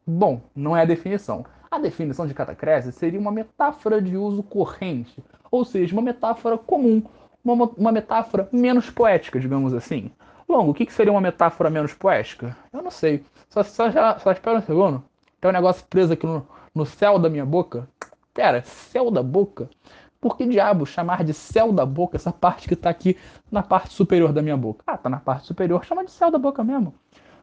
Bom, 0.06 0.42
não 0.56 0.76
é 0.76 0.82
a 0.82 0.86
definição. 0.86 1.46
A 1.70 1.80
definição 1.80 2.28
de 2.28 2.34
catacrese 2.34 2.92
seria 2.92 3.20
uma 3.20 3.32
metáfora 3.32 4.02
de 4.02 4.16
uso 4.16 4.44
corrente, 4.44 5.24
ou 5.52 5.66
seja, 5.66 5.94
uma 5.94 6.02
metáfora 6.02 6.58
comum, 6.58 7.04
uma, 7.44 7.66
uma 7.78 7.92
metáfora 7.92 8.48
menos 8.52 8.90
poética, 8.90 9.40
digamos 9.40 9.74
assim. 9.74 10.12
Longo, 10.48 10.72
o 10.72 10.74
que, 10.74 10.86
que 10.86 10.94
seria 10.94 11.12
uma 11.12 11.22
metáfora 11.22 11.70
menos 11.70 11.94
poética? 11.94 12.56
Eu 12.72 12.82
não 12.82 12.92
sei. 12.92 13.26
Só, 13.50 13.64
só, 13.64 13.92
só 14.20 14.32
espera 14.32 14.58
um 14.58 14.62
segundo. 14.62 15.04
Tem 15.42 15.50
um 15.50 15.54
negócio 15.54 15.86
preso 15.90 16.14
aqui 16.14 16.26
no, 16.26 16.48
no 16.74 16.86
céu 16.86 17.18
da 17.18 17.30
minha 17.30 17.46
boca. 17.46 17.88
Pera, 18.34 18.62
céu 18.64 19.10
da 19.10 19.24
boca? 19.24 19.70
Por 20.20 20.38
que 20.38 20.46
diabo 20.46 20.86
chamar 20.86 21.24
de 21.24 21.34
céu 21.34 21.72
da 21.72 21.86
boca 21.86 22.18
essa 22.18 22.32
parte 22.32 22.68
que 22.68 22.76
tá 22.76 22.90
aqui 22.90 23.18
na 23.52 23.62
parte 23.62 23.94
superior 23.94 24.34
da 24.34 24.42
minha 24.42 24.58
boca? 24.58 24.84
Ah, 24.86 24.98
tá 24.98 25.10
na 25.10 25.20
parte 25.20 25.46
superior, 25.46 25.86
chama 25.86 26.04
de 26.04 26.12
céu 26.12 26.32
da 26.32 26.38
boca 26.38 26.64
mesmo. 26.64 26.94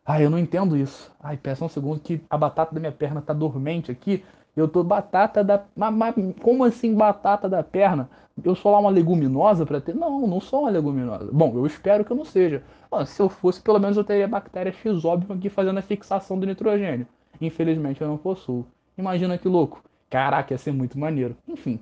Ai, 0.04 0.24
eu 0.24 0.30
não 0.30 0.38
entendo 0.38 0.76
isso. 0.76 1.10
Ai, 1.22 1.36
peça 1.36 1.64
um 1.64 1.68
segundo 1.68 2.00
que 2.00 2.20
a 2.28 2.36
batata 2.36 2.74
da 2.74 2.80
minha 2.80 2.92
perna 2.92 3.22
tá 3.22 3.32
dormente 3.32 3.90
aqui. 3.90 4.24
Eu 4.56 4.68
tô 4.68 4.82
batata 4.82 5.42
da. 5.42 5.64
Mas, 5.74 6.14
como 6.40 6.64
assim 6.64 6.94
batata 6.94 7.48
da 7.48 7.62
perna? 7.62 8.08
Eu 8.42 8.54
sou 8.54 8.72
lá 8.72 8.78
uma 8.78 8.90
leguminosa 8.90 9.66
para 9.66 9.80
ter? 9.80 9.94
Não, 9.94 10.26
não 10.26 10.40
sou 10.40 10.60
uma 10.60 10.70
leguminosa. 10.70 11.28
Bom, 11.32 11.52
eu 11.54 11.66
espero 11.66 12.04
que 12.04 12.12
eu 12.12 12.16
não 12.16 12.24
seja. 12.24 12.62
se 13.06 13.20
eu 13.20 13.28
fosse, 13.28 13.60
pelo 13.60 13.78
menos 13.78 13.96
eu 13.96 14.04
teria 14.04 14.28
bactéria 14.28 14.72
X-óbvio 14.72 15.34
aqui 15.34 15.48
fazendo 15.48 15.78
a 15.78 15.82
fixação 15.82 16.38
do 16.38 16.46
nitrogênio. 16.46 17.06
Infelizmente 17.40 18.00
eu 18.00 18.08
não 18.08 18.16
possuo. 18.16 18.66
Imagina 18.96 19.38
que 19.38 19.48
louco. 19.48 19.82
Caraca, 20.08 20.52
ia 20.52 20.58
ser 20.58 20.72
muito 20.72 20.98
maneiro. 20.98 21.36
Enfim. 21.48 21.80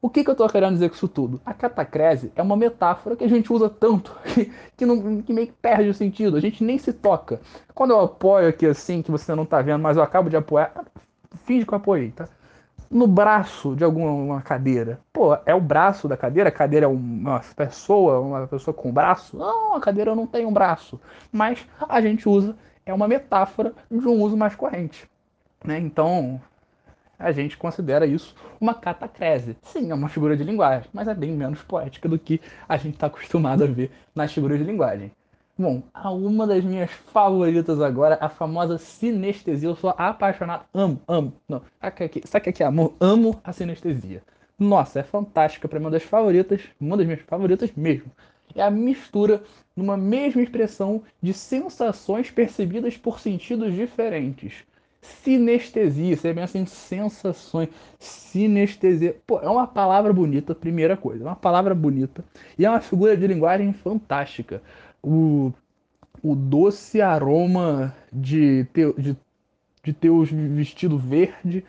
O 0.00 0.10
que, 0.10 0.22
que 0.22 0.30
eu 0.30 0.34
tô 0.34 0.46
querendo 0.48 0.74
dizer 0.74 0.90
com 0.90 0.96
isso 0.96 1.08
tudo? 1.08 1.40
A 1.46 1.54
catacrese 1.54 2.30
é 2.36 2.42
uma 2.42 2.56
metáfora 2.56 3.16
que 3.16 3.24
a 3.24 3.28
gente 3.28 3.50
usa 3.52 3.70
tanto 3.70 4.14
que, 4.34 4.52
que, 4.76 4.84
não, 4.84 5.22
que 5.22 5.32
meio 5.32 5.46
que 5.46 5.54
perde 5.54 5.88
o 5.88 5.94
sentido. 5.94 6.36
A 6.36 6.40
gente 6.40 6.62
nem 6.62 6.76
se 6.76 6.92
toca. 6.92 7.40
Quando 7.74 7.92
eu 7.92 8.00
apoio 8.00 8.48
aqui 8.48 8.66
assim, 8.66 9.00
que 9.00 9.10
você 9.10 9.34
não 9.34 9.46
tá 9.46 9.62
vendo, 9.62 9.80
mas 9.80 9.96
eu 9.96 10.02
acabo 10.02 10.28
de 10.28 10.36
apoiar, 10.36 10.84
finge 11.44 11.66
que 11.66 11.72
eu 11.72 11.78
apoiei, 11.78 12.10
tá? 12.10 12.28
No 12.90 13.06
braço 13.06 13.74
de 13.74 13.82
alguma 13.82 14.40
cadeira. 14.42 15.00
Pô, 15.12 15.36
é 15.46 15.54
o 15.54 15.60
braço 15.60 16.06
da 16.06 16.16
cadeira? 16.16 16.48
A 16.48 16.52
cadeira 16.52 16.86
é 16.86 16.88
uma 16.88 17.40
pessoa, 17.56 18.20
uma 18.20 18.46
pessoa 18.46 18.74
com 18.74 18.92
braço? 18.92 19.36
Não, 19.36 19.74
a 19.74 19.80
cadeira 19.80 20.14
não 20.14 20.26
tem 20.26 20.46
um 20.46 20.52
braço. 20.52 21.00
Mas 21.32 21.66
a 21.88 22.00
gente 22.00 22.28
usa, 22.28 22.56
é 22.86 22.94
uma 22.94 23.08
metáfora 23.08 23.72
de 23.90 24.06
um 24.06 24.22
uso 24.22 24.36
mais 24.36 24.54
corrente. 24.54 25.08
Né? 25.64 25.78
Então, 25.78 26.40
a 27.18 27.32
gente 27.32 27.56
considera 27.56 28.06
isso 28.06 28.34
uma 28.60 28.74
catacrese. 28.74 29.56
Sim, 29.62 29.90
é 29.90 29.94
uma 29.94 30.08
figura 30.08 30.36
de 30.36 30.44
linguagem, 30.44 30.88
mas 30.92 31.08
é 31.08 31.14
bem 31.14 31.32
menos 31.32 31.62
poética 31.62 32.08
do 32.08 32.18
que 32.18 32.40
a 32.68 32.76
gente 32.76 32.94
está 32.94 33.06
acostumado 33.06 33.64
a 33.64 33.66
ver 33.66 33.90
nas 34.14 34.32
figuras 34.32 34.58
de 34.58 34.64
linguagem. 34.64 35.10
Bom, 35.56 35.84
a 35.94 36.10
uma 36.10 36.48
das 36.48 36.64
minhas 36.64 36.90
favoritas 36.90 37.80
agora, 37.80 38.18
a 38.20 38.28
famosa 38.28 38.76
sinestesia. 38.76 39.68
Eu 39.68 39.76
sou 39.76 39.94
apaixonado, 39.96 40.64
amo, 40.74 41.00
amo. 41.06 41.32
Não, 41.48 41.62
sabe 42.24 42.50
o 42.50 42.52
que 42.52 42.62
é 42.62 42.66
amor? 42.66 42.94
Amo 42.98 43.40
a 43.44 43.52
sinestesia. 43.52 44.20
Nossa, 44.58 44.98
é 44.98 45.02
fantástica, 45.04 45.68
para 45.68 45.78
mim, 45.78 45.84
uma 45.84 45.92
das 45.92 46.02
favoritas, 46.02 46.62
uma 46.80 46.96
das 46.96 47.06
minhas 47.06 47.20
favoritas 47.22 47.70
mesmo. 47.76 48.10
É 48.52 48.62
a 48.62 48.70
mistura 48.70 49.44
numa 49.76 49.96
mesma 49.96 50.42
expressão 50.42 51.02
de 51.22 51.32
sensações 51.32 52.32
percebidas 52.32 52.96
por 52.96 53.20
sentidos 53.20 53.72
diferentes. 53.74 54.64
Sinestesia, 55.00 56.16
você 56.16 56.32
pensa 56.32 56.58
em 56.58 56.66
sensações. 56.66 57.68
Sinestesia. 57.98 59.16
Pô, 59.26 59.38
é 59.40 59.48
uma 59.48 59.66
palavra 59.66 60.12
bonita, 60.12 60.54
primeira 60.54 60.96
coisa. 60.96 61.24
É 61.24 61.26
uma 61.26 61.36
palavra 61.36 61.74
bonita. 61.74 62.24
E 62.58 62.64
é 62.64 62.70
uma 62.70 62.80
figura 62.80 63.16
de 63.16 63.26
linguagem 63.26 63.72
fantástica. 63.72 64.62
O, 65.04 65.52
o 66.22 66.34
doce 66.34 67.02
aroma 67.02 67.94
de 68.12 68.64
ter, 68.72 68.92
de, 68.94 69.16
de 69.82 69.92
ter 69.92 70.10
o 70.10 70.24
vestido 70.24 70.98
verde. 70.98 71.64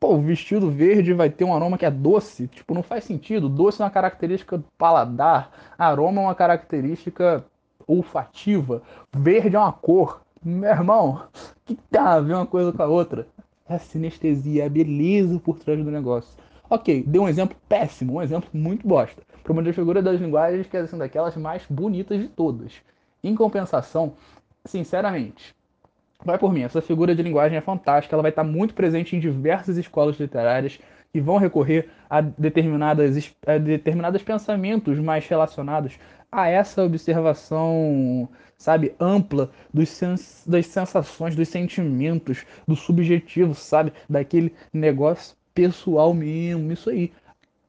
Pô, 0.00 0.14
o 0.14 0.22
vestido 0.22 0.70
verde 0.70 1.12
vai 1.12 1.28
ter 1.28 1.44
um 1.44 1.54
aroma 1.54 1.76
que 1.76 1.84
é 1.84 1.90
doce. 1.90 2.48
Tipo, 2.48 2.74
não 2.74 2.82
faz 2.82 3.04
sentido. 3.04 3.48
Doce 3.48 3.82
é 3.82 3.84
uma 3.84 3.90
característica 3.90 4.56
do 4.56 4.64
paladar. 4.78 5.50
Aroma 5.76 6.22
é 6.22 6.24
uma 6.24 6.34
característica 6.34 7.44
olfativa. 7.86 8.82
Verde 9.14 9.56
é 9.56 9.58
uma 9.58 9.72
cor. 9.72 10.22
Meu 10.42 10.70
irmão, 10.70 11.24
que 11.66 11.74
tá 11.90 12.14
a 12.14 12.20
ver 12.20 12.34
uma 12.34 12.46
coisa 12.46 12.72
com 12.72 12.82
a 12.82 12.86
outra? 12.86 13.26
É 13.68 13.74
a 13.74 13.78
sinestesia, 13.78 14.62
é 14.62 14.66
a 14.66 14.70
beleza 14.70 15.38
por 15.40 15.58
trás 15.58 15.82
do 15.84 15.90
negócio. 15.90 16.30
Ok, 16.70 17.02
dei 17.06 17.20
um 17.20 17.28
exemplo 17.28 17.56
péssimo, 17.68 18.14
um 18.14 18.22
exemplo 18.22 18.48
muito 18.52 18.86
bosta. 18.86 19.22
Para 19.48 19.54
uma 19.54 19.62
das 19.62 19.74
figuras 19.74 20.04
das 20.04 20.20
linguagens 20.20 20.66
que 20.66 20.76
é 20.76 20.80
assim, 20.80 20.98
daquelas 20.98 21.34
mais 21.34 21.62
bonitas 21.70 22.20
de 22.20 22.28
todas. 22.28 22.82
Em 23.24 23.34
compensação, 23.34 24.12
sinceramente, 24.66 25.54
vai 26.22 26.36
por 26.36 26.52
mim, 26.52 26.64
essa 26.64 26.82
figura 26.82 27.14
de 27.14 27.22
linguagem 27.22 27.56
é 27.56 27.62
fantástica, 27.62 28.14
ela 28.14 28.20
vai 28.20 28.28
estar 28.28 28.44
muito 28.44 28.74
presente 28.74 29.16
em 29.16 29.18
diversas 29.18 29.78
escolas 29.78 30.20
literárias 30.20 30.78
que 31.10 31.18
vão 31.18 31.38
recorrer 31.38 31.88
a 32.10 32.20
determinadas, 32.20 33.34
a 33.46 33.56
determinados 33.56 34.22
pensamentos 34.22 34.98
mais 34.98 35.26
relacionados 35.26 35.98
a 36.30 36.46
essa 36.46 36.84
observação 36.84 38.28
sabe, 38.58 38.94
ampla 39.00 39.50
dos 39.72 39.88
sens 39.88 40.44
das 40.46 40.66
sensações, 40.66 41.34
dos 41.34 41.48
sentimentos, 41.48 42.44
do 42.66 42.76
subjetivo, 42.76 43.54
sabe, 43.54 43.94
daquele 44.10 44.52
negócio 44.74 45.34
pessoal 45.54 46.12
mesmo, 46.12 46.70
isso 46.70 46.90
aí. 46.90 47.10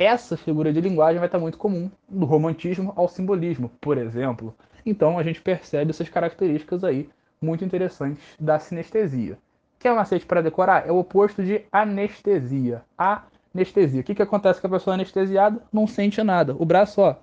Essa 0.01 0.37
figura 0.37 0.71
de 0.71 0.79
linguagem 0.79 1.19
vai 1.19 1.27
estar 1.27 1.39
muito 1.39 1.57
comum 1.57 1.91
do 2.07 2.25
romantismo 2.25 2.93
ao 2.95 3.09
simbolismo, 3.09 3.69
por 3.81 3.97
exemplo. 3.97 4.55
Então 4.85 5.19
a 5.19 5.23
gente 5.23 5.41
percebe 5.41 5.91
essas 5.91 6.07
características 6.07 6.85
aí 6.85 7.09
muito 7.41 7.65
interessantes 7.65 8.23
da 8.39 8.57
sinestesia. 8.59 9.37
Quer 9.77 9.91
um 9.91 9.97
macete 9.97 10.25
para 10.25 10.41
decorar? 10.41 10.87
É 10.87 10.91
o 10.93 10.99
oposto 10.99 11.43
de 11.43 11.65
anestesia. 11.69 12.81
Anestesia. 12.97 13.99
O 13.99 14.03
que, 14.05 14.15
que 14.15 14.21
acontece 14.21 14.61
com 14.61 14.67
a 14.67 14.69
pessoa 14.69 14.93
anestesiada? 14.93 15.61
Não 15.71 15.85
sente 15.85 16.23
nada. 16.23 16.55
O 16.57 16.63
braço, 16.63 17.01
ó, 17.01 17.15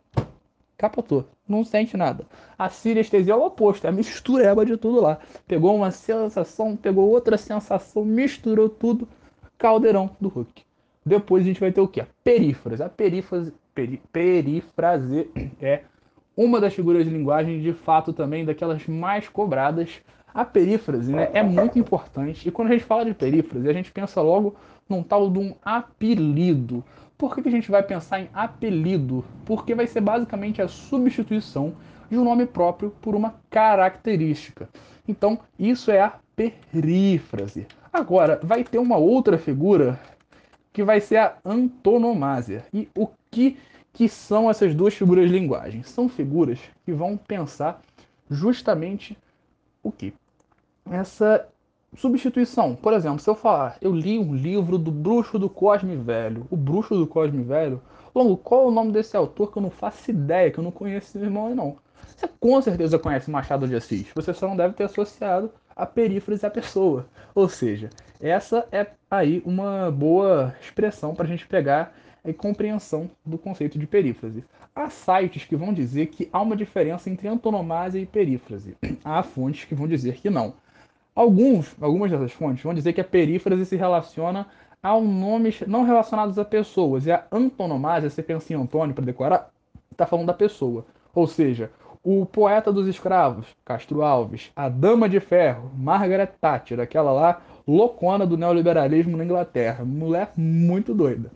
capotou. 0.77 1.27
Não 1.49 1.65
sente 1.65 1.97
nada. 1.97 2.27
A 2.59 2.69
sinestesia 2.69 3.33
é 3.33 3.37
o 3.37 3.47
oposto, 3.47 3.87
é 3.87 3.89
a 3.89 3.93
mistureba 3.93 4.67
de 4.67 4.77
tudo 4.77 5.01
lá. 5.01 5.19
Pegou 5.47 5.75
uma 5.75 5.91
sensação, 5.91 6.77
pegou 6.77 7.09
outra 7.09 7.39
sensação, 7.39 8.05
misturou 8.05 8.69
tudo. 8.69 9.09
Caldeirão 9.57 10.11
do 10.21 10.29
Hulk. 10.29 10.66
Depois 11.07 11.45
a 11.45 11.47
gente 11.47 11.61
vai 11.61 11.71
ter 11.71 11.81
o 11.81 11.87
que? 11.87 12.01
A 12.01 12.07
perífrase. 12.25 12.83
A 12.83 12.89
perífrase, 12.89 13.55
peri, 13.73 14.03
perífrase 14.13 15.31
é 15.63 15.83
uma 16.37 16.61
das 16.61 16.75
figuras 16.75 17.05
de 17.05 17.11
linguagem, 17.11 17.61
de 17.61 17.73
fato, 17.73 18.13
também 18.13 18.45
daquelas 18.45 18.85
mais 18.89 19.29
cobradas. 19.29 20.01
A 20.35 20.45
perífrase 20.45 21.13
né, 21.13 21.31
é 21.33 21.45
muito 21.45 21.79
importante. 21.79 22.49
E 22.49 22.51
quando 22.51 22.71
a 22.71 22.73
gente 22.73 22.85
fala 22.85 23.05
de 23.05 23.15
perífrase, 23.15 23.69
a 23.69 23.73
gente 23.73 23.93
pensa 23.93 24.21
logo 24.21 24.57
num 24.89 25.01
tal 25.01 25.31
de 25.31 25.39
um 25.39 25.55
apelido. 25.65 26.85
Por 27.17 27.35
que, 27.35 27.49
a 27.49 27.53
gente 27.53 27.71
vai 27.71 27.85
pensar 27.85 28.21
em 28.21 28.29
apelido? 28.35 29.25
Porque 29.45 29.77
vai 29.77 29.87
ser 29.87 30.01
basicamente 30.01 30.61
a 30.61 30.67
substituição 30.67 31.75
de 32.11 32.19
um 32.19 32.25
nome 32.25 32.47
próprio 32.47 32.91
por 33.01 33.15
uma 33.15 33.37
característica. 33.49 34.69
Então, 35.07 35.39
isso 35.57 35.93
é 35.93 36.01
a 36.01 36.15
perífrase. 36.35 37.67
Agora, 37.93 38.41
vai 38.43 38.65
ter 38.65 38.79
uma 38.79 38.97
outra 38.97 39.39
figura 39.39 39.99
que 40.77 40.85
vai 40.85 41.01
ser 41.01 41.17
a 41.17 41.39
antonomásia. 41.43 42.67
E 42.71 42.87
o 42.95 43.09
que, 43.31 43.57
que 43.95 44.11
são 44.11 44.51
essas 44.51 44.75
duas 44.75 44.93
figuras 44.93 45.27
de 45.27 45.33
linguagem? 45.33 45.83
São 45.83 46.07
figuras 46.07 46.59
que 46.85 46.93
vão 46.93 47.17
pensar 47.17 47.81
justamente 48.31 49.17
o 49.83 49.91
que? 49.91 50.13
Essa 50.91 51.49
substituição. 51.97 52.77
Por 52.77 52.93
exemplo, 52.93 53.21
se 53.21 53.31
eu 53.31 53.35
falar, 53.35 53.79
eu 53.81 53.91
li 53.91 54.19
um 54.19 54.35
livro 54.35 54.77
do 54.77 54.91
Bruxo 54.91 55.39
do 55.39 55.49
Cosme 55.49 55.97
Velho. 55.97 56.47
O 56.51 56.59
Bruxo 56.59 56.95
do 56.95 57.07
Cosme 57.07 57.43
Velho. 57.43 57.81
Longo, 58.15 58.37
qual 58.37 58.65
é 58.65 58.67
o 58.67 58.71
nome 58.71 58.93
desse 58.93 59.17
autor 59.17 59.51
que 59.51 59.57
eu 59.57 59.63
não 59.63 59.71
faço 59.71 60.11
ideia, 60.11 60.51
que 60.51 60.59
eu 60.59 60.65
não 60.65 60.71
conheço 60.71 61.17
esse 61.17 61.25
irmão 61.25 61.55
não? 61.55 61.79
Você 62.15 62.29
com 62.39 62.61
certeza 62.61 62.99
conhece 62.99 63.31
Machado 63.31 63.67
de 63.67 63.77
Assis. 63.77 64.09
Você 64.15 64.35
só 64.35 64.47
não 64.47 64.59
deve 64.59 64.75
ter 64.75 64.85
associado 64.85 65.51
a 65.75 65.87
perífrase 65.87 66.45
à 66.45 66.51
pessoa. 66.51 67.07
Ou 67.35 67.49
seja, 67.49 67.89
essa 68.21 68.67
é 68.73 68.87
aí 69.11 69.43
uma 69.45 69.91
boa 69.91 70.55
expressão 70.61 71.15
para 71.15 71.25
a 71.25 71.29
gente 71.29 71.47
pegar 71.47 71.95
a 72.25 72.33
compreensão 72.33 73.11
do 73.25 73.39
conceito 73.39 73.79
de 73.79 73.87
perífrase. 73.87 74.45
Há 74.75 74.91
sites 74.91 75.45
que 75.45 75.57
vão 75.57 75.73
dizer 75.73 76.07
que 76.07 76.29
há 76.33 76.41
uma 76.41 76.57
diferença 76.57 77.09
entre 77.09 77.29
antonomásia 77.29 77.99
e 77.99 78.07
perífrase. 78.07 78.77
Há 79.03 79.23
fontes 79.23 79.65
que 79.65 79.75
vão 79.75 79.89
dizer 79.89 80.17
que 80.17 80.29
não. 80.29 80.53
Alguns, 81.15 81.75
algumas 81.81 82.11
dessas 82.11 82.33
fontes 82.33 82.63
vão 82.63 82.75
dizer 82.75 82.93
que 82.93 83.01
a 83.01 83.05
perífrase 83.05 83.65
se 83.65 83.75
relaciona 83.75 84.47
a 84.83 85.01
nomes 85.01 85.63
não 85.67 85.85
relacionados 85.85 86.39
a 86.39 86.45
pessoas. 86.45 87.07
E 87.07 87.13
a 87.13 87.25
antonomásia, 87.33 88.11
você 88.11 88.23
pensa 88.23 88.53
em 88.53 88.57
Antônio 88.57 88.95
para 88.95 89.05
decorar, 89.05 89.51
está 89.91 90.07
falando 90.07 90.27
da 90.27 90.35
pessoa. 90.35 90.85
Ou 91.15 91.27
seja, 91.27 91.71
o 92.05 92.27
poeta 92.27 92.71
dos 92.71 92.87
escravos, 92.87 93.47
Castro 93.65 94.03
Alves, 94.03 94.53
a 94.55 94.69
dama 94.69 95.09
de 95.09 95.19
ferro, 95.21 95.73
Margaret 95.75 96.33
Thatcher, 96.39 96.79
aquela 96.79 97.11
lá 97.11 97.41
loucona 97.67 98.27
do 98.27 98.37
neoliberalismo 98.37 99.17
na 99.17 99.25
Inglaterra, 99.25 99.85
mulher 99.85 100.31
muito 100.37 100.95
doida. 100.95 101.31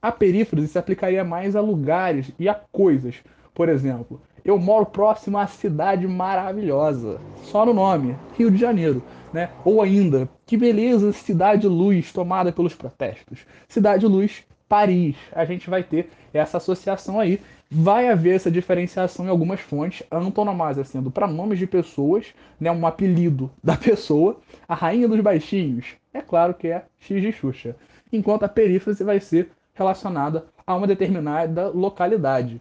A 0.00 0.10
perífrase 0.12 0.68
se 0.68 0.78
aplicaria 0.78 1.24
mais 1.24 1.54
a 1.56 1.60
lugares 1.60 2.32
e 2.38 2.48
a 2.48 2.54
coisas. 2.54 3.16
Por 3.54 3.68
exemplo, 3.68 4.20
eu 4.44 4.58
moro 4.58 4.86
próximo 4.86 5.38
à 5.38 5.46
cidade 5.46 6.06
maravilhosa, 6.06 7.20
só 7.42 7.66
no 7.66 7.74
nome, 7.74 8.16
Rio 8.36 8.50
de 8.50 8.58
Janeiro 8.58 9.02
né? 9.32 9.50
Ou 9.64 9.82
ainda, 9.82 10.28
que 10.46 10.56
beleza, 10.56 11.12
Cidade 11.12 11.66
Luz 11.66 12.12
tomada 12.12 12.52
pelos 12.52 12.74
protestos. 12.74 13.46
Cidade 13.68 14.06
Luz 14.06 14.44
Paris. 14.68 15.16
A 15.32 15.44
gente 15.44 15.68
vai 15.70 15.82
ter 15.82 16.10
essa 16.32 16.56
associação 16.56 17.18
aí. 17.18 17.40
Vai 17.72 18.08
haver 18.08 18.34
essa 18.34 18.50
diferenciação 18.50 19.26
em 19.26 19.28
algumas 19.28 19.60
fontes, 19.60 20.04
a 20.10 20.18
antonomásia 20.18 20.82
sendo 20.82 21.08
para 21.08 21.28
nomes 21.28 21.56
de 21.56 21.68
pessoas, 21.68 22.34
né, 22.58 22.68
um 22.68 22.84
apelido 22.84 23.48
da 23.62 23.76
pessoa, 23.76 24.40
a 24.66 24.74
rainha 24.74 25.06
dos 25.06 25.20
baixinhos, 25.20 25.94
é 26.12 26.20
claro 26.20 26.52
que 26.52 26.66
é 26.66 26.84
X 26.98 27.22
de 27.22 27.30
Xuxa, 27.30 27.76
enquanto 28.12 28.42
a 28.42 28.48
perífrase 28.48 29.04
vai 29.04 29.20
ser 29.20 29.52
relacionada 29.72 30.46
a 30.66 30.74
uma 30.74 30.88
determinada 30.88 31.68
localidade, 31.68 32.60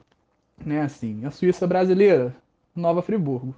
né, 0.63 0.81
assim, 0.81 1.25
a 1.25 1.31
Suíça 1.31 1.65
brasileira, 1.65 2.35
Nova 2.75 3.01
Friburgo. 3.01 3.55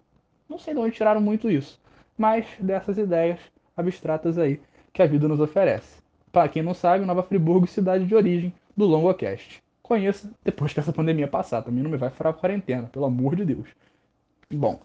Não 0.47 0.57
sei 0.57 0.73
de 0.73 0.79
onde 0.79 0.95
tiraram 0.95 1.19
muito 1.19 1.49
isso, 1.49 1.81
mas 2.17 2.45
dessas 2.61 2.97
ideias 2.97 3.41
abstratas 3.75 4.37
aí 4.37 4.61
que 4.93 5.01
a 5.01 5.05
vida 5.05 5.27
nos 5.27 5.41
oferece. 5.41 6.01
Para 6.31 6.47
quem 6.47 6.63
não 6.63 6.73
sabe, 6.73 7.03
Nova 7.03 7.23
Friburgo, 7.23 7.67
cidade 7.67 8.05
de 8.05 8.15
origem 8.15 8.53
do 8.75 8.85
Longocast. 8.85 9.61
Conheça 9.91 10.31
depois 10.41 10.71
que 10.71 10.79
essa 10.79 10.93
pandemia 10.93 11.27
passar. 11.27 11.61
Também 11.61 11.83
não 11.83 11.91
me 11.91 11.97
vai 11.97 12.09
furar 12.09 12.31
a 12.31 12.33
quarentena, 12.33 12.87
pelo 12.93 13.03
amor 13.03 13.35
de 13.35 13.43
Deus. 13.43 13.67
Bom, 14.49 14.79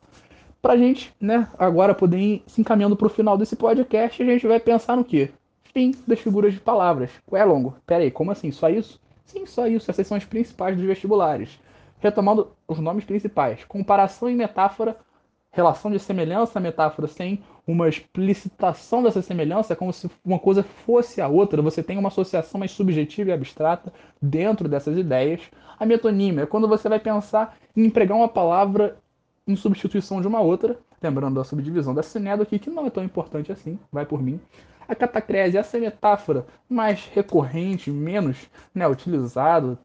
pra 0.60 0.76
gente, 0.76 1.14
né, 1.20 1.48
agora 1.56 1.94
poder 1.94 2.18
ir 2.18 2.42
se 2.48 2.60
encaminhando 2.60 2.96
pro 2.96 3.08
final 3.08 3.38
desse 3.38 3.54
podcast, 3.54 4.20
a 4.20 4.26
gente 4.26 4.48
vai 4.48 4.58
pensar 4.58 4.96
no 4.96 5.04
quê? 5.04 5.30
Fim 5.72 5.94
das 6.08 6.18
figuras 6.18 6.52
de 6.52 6.58
palavras. 6.58 7.12
Ué, 7.30 7.44
Longo, 7.44 7.76
pera 7.86 8.02
aí, 8.02 8.10
como 8.10 8.32
assim? 8.32 8.50
Só 8.50 8.68
isso? 8.68 9.00
Sim, 9.24 9.46
só 9.46 9.68
isso. 9.68 9.88
Essas 9.88 10.08
são 10.08 10.16
as 10.16 10.24
principais 10.24 10.76
dos 10.76 10.84
vestibulares. 10.84 11.56
Retomando 12.00 12.50
os 12.66 12.80
nomes 12.80 13.04
principais. 13.04 13.62
Comparação 13.62 14.28
e 14.28 14.34
metáfora 14.34 14.96
relação 15.52 15.88
de 15.88 16.00
semelhança, 16.00 16.58
metáfora 16.58 17.06
sem 17.06 17.44
uma 17.66 17.88
explicitação 17.88 19.02
dessa 19.02 19.20
semelhança, 19.20 19.72
é 19.72 19.76
como 19.76 19.92
se 19.92 20.08
uma 20.24 20.38
coisa 20.38 20.62
fosse 20.62 21.20
a 21.20 21.26
outra, 21.26 21.60
você 21.60 21.82
tem 21.82 21.98
uma 21.98 22.08
associação 22.08 22.60
mais 22.60 22.70
subjetiva 22.70 23.30
e 23.30 23.32
abstrata 23.32 23.92
dentro 24.22 24.68
dessas 24.68 24.96
ideias. 24.96 25.40
A 25.78 25.84
metonímia 25.84 26.44
é 26.44 26.46
quando 26.46 26.68
você 26.68 26.88
vai 26.88 27.00
pensar 27.00 27.56
em 27.76 27.86
empregar 27.86 28.16
uma 28.16 28.28
palavra 28.28 28.96
em 29.46 29.56
substituição 29.56 30.20
de 30.20 30.28
uma 30.28 30.40
outra, 30.40 30.78
lembrando 31.02 31.34
da 31.34 31.44
subdivisão 31.44 31.94
da 31.94 32.02
sinédo 32.02 32.42
aqui, 32.42 32.58
que 32.58 32.70
não 32.70 32.86
é 32.86 32.90
tão 32.90 33.02
importante 33.02 33.50
assim, 33.50 33.78
vai 33.92 34.06
por 34.06 34.22
mim. 34.22 34.40
A 34.88 34.94
catacrese, 34.94 35.58
essa 35.58 35.76
é 35.76 35.80
metáfora 35.80 36.46
mais 36.68 37.06
recorrente, 37.06 37.90
menos 37.90 38.48
né, 38.72 38.86
utilizada, 38.86 39.76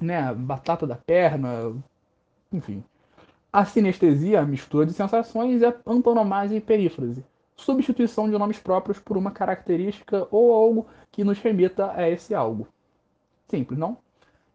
né, 0.00 0.32
batata 0.32 0.86
da 0.86 0.94
perna, 0.94 1.74
enfim. 2.52 2.84
A 3.54 3.64
sinestesia, 3.64 4.40
a 4.40 4.44
mistura 4.44 4.84
de 4.84 4.92
sensações, 4.92 5.62
é 5.62 5.72
antonomasia 5.86 6.58
e 6.58 6.60
perífrase, 6.60 7.24
substituição 7.54 8.28
de 8.28 8.36
nomes 8.36 8.58
próprios 8.58 8.98
por 8.98 9.16
uma 9.16 9.30
característica 9.30 10.26
ou 10.28 10.52
algo 10.52 10.88
que 11.12 11.22
nos 11.22 11.38
remeta 11.38 11.92
a 11.92 12.10
esse 12.10 12.34
algo. 12.34 12.66
Simples, 13.46 13.78
não? 13.78 13.96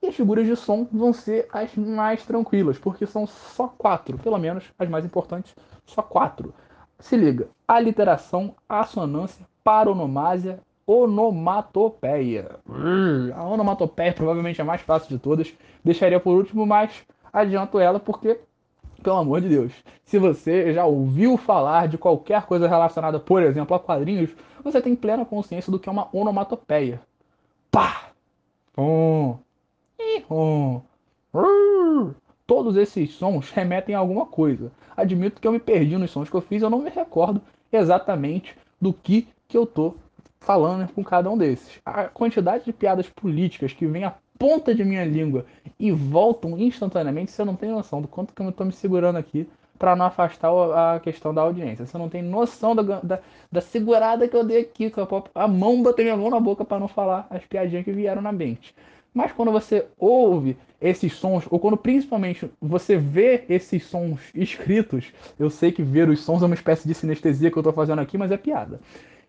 E 0.02 0.08
as 0.08 0.16
figuras 0.16 0.46
de 0.46 0.54
som 0.58 0.86
vão 0.92 1.14
ser 1.14 1.48
as 1.54 1.74
mais 1.78 2.26
tranquilas, 2.26 2.78
porque 2.78 3.06
são 3.06 3.26
só 3.26 3.70
quatro, 3.70 4.18
pelo 4.18 4.38
menos 4.38 4.66
as 4.78 4.90
mais 4.90 5.06
importantes, 5.06 5.56
só 5.86 6.02
quatro. 6.02 6.54
Se 7.00 7.16
liga: 7.16 7.48
aliteração, 7.66 8.54
assonância, 8.68 9.48
paronomásia, 9.64 10.60
onomatopeia. 10.86 12.60
A 13.34 13.46
onomatopeia 13.46 14.12
provavelmente 14.12 14.60
é 14.60 14.62
a 14.62 14.68
mais 14.68 14.82
fácil 14.82 15.08
de 15.08 15.20
todas. 15.20 15.54
Deixaria 15.86 16.20
por 16.20 16.36
último, 16.36 16.66
mas 16.66 17.06
adianto 17.32 17.80
ela 17.80 17.98
porque 17.98 18.42
pelo 19.00 19.18
amor 19.18 19.42
de 19.42 19.50
Deus. 19.50 19.72
Se 20.04 20.18
você 20.18 20.74
já 20.74 20.86
ouviu 20.86 21.38
falar 21.38 21.88
de 21.88 21.98
qualquer 21.98 22.46
coisa 22.46 22.68
relacionada, 22.68 23.20
por 23.20 23.42
exemplo, 23.42 23.76
a 23.76 23.80
quadrinhos, 23.80 24.32
você 24.64 24.82
tem 24.82 24.96
plena 24.96 25.26
consciência 25.26 25.72
do 25.72 25.80
que 25.80 25.90
é 25.90 25.92
uma 25.92 26.10
onomatopeia. 26.14 27.02
Pá! 27.72 28.10
Hum. 28.78 29.38
Hum. 30.32 32.14
Todos 32.48 32.76
esses 32.76 33.14
sons 33.14 33.52
remetem 33.52 33.94
a 33.94 34.00
alguma 34.00 34.26
coisa. 34.26 34.72
Admito 34.98 35.40
que 35.40 35.48
eu 35.48 35.52
me 35.52 35.60
perdi 35.60 35.98
nos 35.98 36.12
sons 36.12 36.30
que 36.30 36.36
eu 36.36 36.42
fiz, 36.42 36.62
eu 36.62 36.70
não 36.70 36.80
me 36.80 36.90
recordo 36.90 37.42
exatamente 37.72 38.56
do 38.82 38.92
que, 38.92 39.28
que 39.48 39.58
eu 39.58 39.66
tô 39.66 39.96
falando 40.40 40.92
com 40.94 41.04
cada 41.04 41.30
um 41.30 41.38
desses. 41.38 41.80
A 41.86 42.06
quantidade 42.06 42.66
de 42.66 42.74
piadas 42.74 43.10
políticas 43.10 43.74
que 43.74 43.86
vem 43.86 44.04
a 44.04 44.16
ponta 44.40 44.74
de 44.74 44.86
minha 44.86 45.04
língua 45.04 45.46
e 45.78 45.92
voltam 45.92 46.58
instantaneamente, 46.58 47.32
você 47.32 47.44
não 47.44 47.56
tem 47.56 47.70
noção 47.70 48.02
do 48.02 48.08
quanto 48.08 48.34
que 48.34 48.42
eu 48.42 48.50
estou 48.50 48.66
me 48.66 48.72
segurando 48.72 49.18
aqui 49.18 49.48
para 49.78 49.96
não 49.96 50.06
afastar 50.06 50.50
a 50.50 51.00
questão 51.00 51.34
da 51.34 51.42
audiência. 51.42 51.86
Você 51.86 51.98
não 51.98 52.10
tem 52.10 52.22
noção 52.22 52.76
da, 52.76 53.00
da, 53.02 53.20
da 53.52 53.62
segurada 53.62 54.28
que 54.28 54.36
eu 54.36 54.44
dei 54.44 54.62
aqui, 54.62 54.90
com 54.90 55.02
a, 55.02 55.44
a 55.44 55.48
mão, 55.48 55.84
botei 55.84 56.06
minha 56.06 56.18
mão 56.18 56.30
na 56.30 56.40
boca 56.40 56.66
para 56.66 56.80
não 56.80 56.88
falar 56.88 57.28
as 57.30 57.46
piadinhas 57.46 57.86
que 57.86 57.92
vieram 57.92 58.22
na 58.22 58.32
mente. 58.32 58.74
Mas 59.14 59.32
quando 59.32 59.52
você 59.52 59.86
ouve 59.98 60.58
esses 60.82 61.14
sons, 61.14 61.46
ou 61.50 61.60
quando 61.60 61.76
principalmente 61.76 62.50
você 62.62 62.96
vê 62.96 63.44
esses 63.50 63.84
sons 63.86 64.20
escritos, 64.34 65.12
eu 65.38 65.50
sei 65.50 65.72
que 65.72 65.82
ver 65.82 66.10
os 66.10 66.22
sons 66.22 66.42
é 66.42 66.46
uma 66.46 66.56
espécie 66.56 66.88
de 66.88 66.94
sinestesia 66.94 67.50
que 67.50 67.58
eu 67.58 67.62
estou 67.62 67.74
fazendo 67.74 68.00
aqui, 68.00 68.18
mas 68.18 68.32
é 68.32 68.38
piada. 68.38 68.80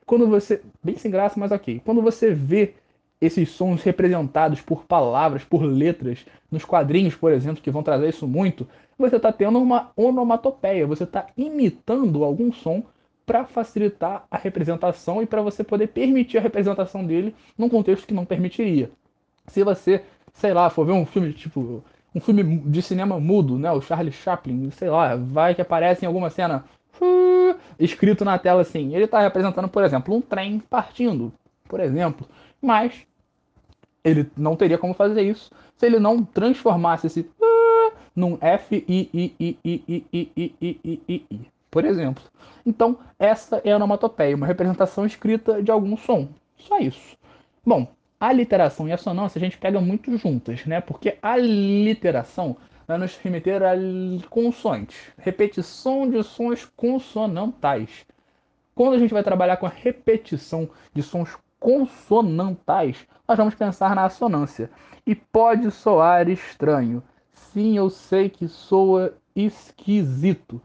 Quando 0.04 0.26
você. 0.26 0.60
Bem 0.82 0.96
sem 0.96 1.10
graça, 1.10 1.38
mas 1.38 1.52
ok. 1.52 1.80
Quando 1.84 2.02
você 2.02 2.32
vê 2.32 2.74
esses 3.20 3.50
sons 3.50 3.82
representados 3.82 4.60
por 4.60 4.84
palavras, 4.84 5.44
por 5.44 5.62
letras, 5.62 6.24
nos 6.50 6.64
quadrinhos, 6.64 7.14
por 7.14 7.32
exemplo, 7.32 7.62
que 7.62 7.70
vão 7.70 7.82
trazer 7.82 8.08
isso 8.08 8.26
muito, 8.26 8.66
você 8.98 9.16
está 9.16 9.32
tendo 9.32 9.58
uma 9.58 9.90
onomatopeia, 9.96 10.86
você 10.86 11.04
está 11.04 11.26
imitando 11.36 12.24
algum 12.24 12.52
som 12.52 12.82
para 13.26 13.44
facilitar 13.44 14.24
a 14.30 14.36
representação 14.36 15.22
e 15.22 15.26
para 15.26 15.42
você 15.42 15.62
poder 15.62 15.88
permitir 15.88 16.38
a 16.38 16.40
representação 16.40 17.04
dele 17.04 17.34
num 17.56 17.68
contexto 17.68 18.06
que 18.06 18.14
não 18.14 18.24
permitiria. 18.24 18.90
Se 19.46 19.62
você, 19.62 20.02
sei 20.32 20.52
lá, 20.52 20.68
for 20.68 20.84
ver 20.84 20.92
um 20.92 21.06
filme 21.06 21.32
tipo 21.32 21.84
um 22.14 22.20
filme 22.20 22.58
de 22.58 22.82
cinema 22.82 23.20
mudo, 23.20 23.56
né, 23.56 23.70
o 23.70 23.80
Charlie 23.80 24.12
Chaplin, 24.12 24.70
sei 24.72 24.90
lá, 24.90 25.14
vai 25.14 25.54
que 25.54 25.62
aparece 25.62 26.04
em 26.04 26.08
alguma 26.08 26.28
cena 26.28 26.64
escrito 27.78 28.24
na 28.24 28.38
tela 28.38 28.62
assim, 28.62 28.94
ele 28.94 29.04
está 29.04 29.20
representando, 29.20 29.68
por 29.68 29.84
exemplo, 29.84 30.14
um 30.14 30.20
trem 30.20 30.58
partindo, 30.58 31.32
por 31.68 31.78
exemplo, 31.78 32.26
mas 32.60 33.06
ele 34.04 34.30
não 34.36 34.56
teria 34.56 34.78
como 34.78 34.94
fazer 34.94 35.22
isso 35.22 35.50
se 35.76 35.86
ele 35.86 35.98
não 35.98 36.24
transformasse 36.24 37.06
esse 37.06 37.20
uh, 37.20 37.92
num 38.14 38.36
F 38.40 38.84
I 38.88 39.10
I 39.12 39.34
I 39.40 39.58
I 39.64 39.80
I 39.88 40.04
I 40.12 40.32
I 40.36 40.60
I 40.60 41.00
I 41.08 41.26
I, 41.30 41.40
por 41.70 41.84
exemplo. 41.84 42.22
Então, 42.66 42.98
essa 43.18 43.60
é 43.64 43.72
a 43.72 43.76
onomatopeia, 43.76 44.36
uma 44.36 44.46
representação 44.46 45.06
escrita 45.06 45.62
de 45.62 45.70
algum 45.70 45.96
som. 45.96 46.28
Só 46.56 46.78
isso. 46.78 47.16
Bom, 47.64 47.88
a 48.18 48.32
literação 48.32 48.86
e 48.86 48.92
a 48.92 48.98
sonância 48.98 49.38
a 49.38 49.40
gente 49.40 49.56
pega 49.56 49.80
muito 49.80 50.16
juntas, 50.18 50.66
né? 50.66 50.80
Porque 50.80 51.16
a 51.22 51.36
literação 51.36 52.56
vai 52.86 52.98
nos 52.98 53.16
remeter 53.16 53.62
a 53.62 53.74
consoantes, 54.28 54.96
repetição 55.16 56.10
de 56.10 56.22
sons 56.22 56.64
consonantais. 56.76 58.04
Quando 58.74 58.94
a 58.94 58.98
gente 58.98 59.14
vai 59.14 59.22
trabalhar 59.22 59.56
com 59.56 59.66
a 59.66 59.70
repetição 59.70 60.68
de 60.92 61.02
sons 61.02 61.38
consonantais, 61.58 63.06
nós 63.30 63.38
vamos 63.38 63.54
pensar 63.54 63.94
na 63.94 64.06
assonância. 64.06 64.68
E 65.06 65.14
pode 65.14 65.70
soar 65.70 66.28
estranho. 66.28 67.00
Sim, 67.32 67.76
eu 67.76 67.88
sei 67.88 68.28
que 68.28 68.48
soa 68.48 69.14
esquisito. 69.36 70.60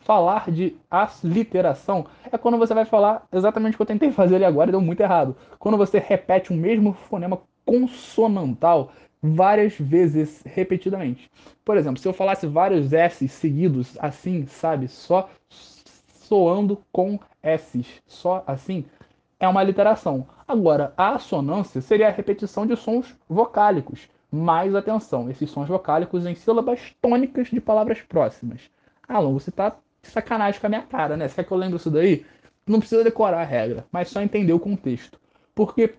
Falar 0.00 0.50
de 0.50 0.76
aliteração 0.90 2.06
é 2.24 2.36
quando 2.36 2.58
você 2.58 2.74
vai 2.74 2.84
falar 2.84 3.24
exatamente 3.32 3.74
o 3.74 3.76
que 3.76 3.82
eu 3.82 3.86
tentei 3.86 4.10
fazer 4.10 4.34
ali 4.34 4.44
agora 4.44 4.68
e 4.68 4.72
deu 4.72 4.80
muito 4.80 5.00
errado. 5.00 5.36
Quando 5.60 5.78
você 5.78 6.00
repete 6.00 6.50
o 6.50 6.56
mesmo 6.56 6.92
fonema 6.92 7.40
consonantal 7.64 8.90
várias 9.22 9.78
vezes 9.78 10.42
repetidamente. 10.44 11.30
Por 11.64 11.76
exemplo, 11.76 12.00
se 12.00 12.08
eu 12.08 12.12
falasse 12.12 12.48
vários 12.48 12.92
S 12.92 13.28
seguidos 13.28 13.96
assim, 14.00 14.44
sabe, 14.46 14.88
só 14.88 15.30
soando 15.48 16.82
com 16.90 17.20
S, 17.40 17.84
só 18.08 18.42
assim, 18.44 18.86
é 19.38 19.46
uma 19.46 19.62
literação. 19.62 20.26
Agora, 20.48 20.94
a 20.96 21.10
assonância 21.10 21.82
seria 21.82 22.08
a 22.08 22.10
repetição 22.10 22.66
de 22.66 22.74
sons 22.74 23.14
vocálicos. 23.28 24.08
Mais 24.32 24.74
atenção, 24.74 25.28
esses 25.30 25.50
sons 25.50 25.68
vocálicos 25.68 26.24
em 26.24 26.34
sílabas 26.34 26.94
tônicas 27.02 27.48
de 27.48 27.60
palavras 27.60 28.00
próximas. 28.00 28.62
Alan, 29.06 29.34
você 29.34 29.50
tá 29.50 29.76
de 30.02 30.08
sacanagem 30.08 30.58
com 30.58 30.66
a 30.66 30.70
minha 30.70 30.82
cara, 30.82 31.18
né? 31.18 31.28
Você 31.28 31.34
quer 31.34 31.44
que 31.44 31.52
eu 31.52 31.58
lembre 31.58 31.76
isso 31.76 31.90
daí? 31.90 32.24
Não 32.66 32.78
precisa 32.78 33.04
decorar 33.04 33.42
a 33.42 33.44
regra, 33.44 33.84
mas 33.92 34.08
só 34.08 34.22
entender 34.22 34.54
o 34.54 34.58
contexto. 34.58 35.20
Porque 35.54 35.96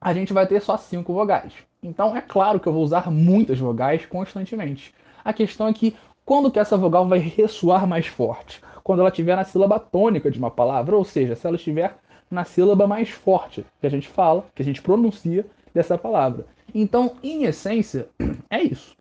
a 0.00 0.14
gente 0.14 0.32
vai 0.32 0.46
ter 0.46 0.62
só 0.62 0.76
cinco 0.76 1.12
vogais. 1.12 1.52
Então 1.82 2.16
é 2.16 2.20
claro 2.20 2.60
que 2.60 2.68
eu 2.68 2.72
vou 2.72 2.84
usar 2.84 3.10
muitas 3.10 3.58
vogais 3.58 4.06
constantemente. 4.06 4.94
A 5.24 5.32
questão 5.32 5.66
é 5.66 5.72
que 5.72 5.96
quando 6.24 6.50
que 6.50 6.60
essa 6.60 6.76
vogal 6.76 7.08
vai 7.08 7.18
ressoar 7.18 7.88
mais 7.88 8.06
forte? 8.06 8.62
Quando 8.84 9.00
ela 9.00 9.08
estiver 9.08 9.34
na 9.34 9.44
sílaba 9.44 9.80
tônica 9.80 10.30
de 10.30 10.38
uma 10.38 10.50
palavra, 10.50 10.96
ou 10.96 11.04
seja, 11.04 11.34
se 11.34 11.44
ela 11.44 11.56
estiver 11.56 11.96
na 12.30 12.44
sílaba 12.44 12.86
mais 12.86 13.10
forte 13.10 13.64
que 13.80 13.86
a 13.86 13.90
gente 13.90 14.08
fala, 14.08 14.46
que 14.54 14.62
a 14.62 14.64
gente 14.64 14.80
pronuncia 14.80 15.44
dessa 15.74 15.98
palavra. 15.98 16.46
Então, 16.74 17.16
em 17.22 17.44
essência, 17.44 18.08
é 18.48 18.62
isso. 18.62 18.96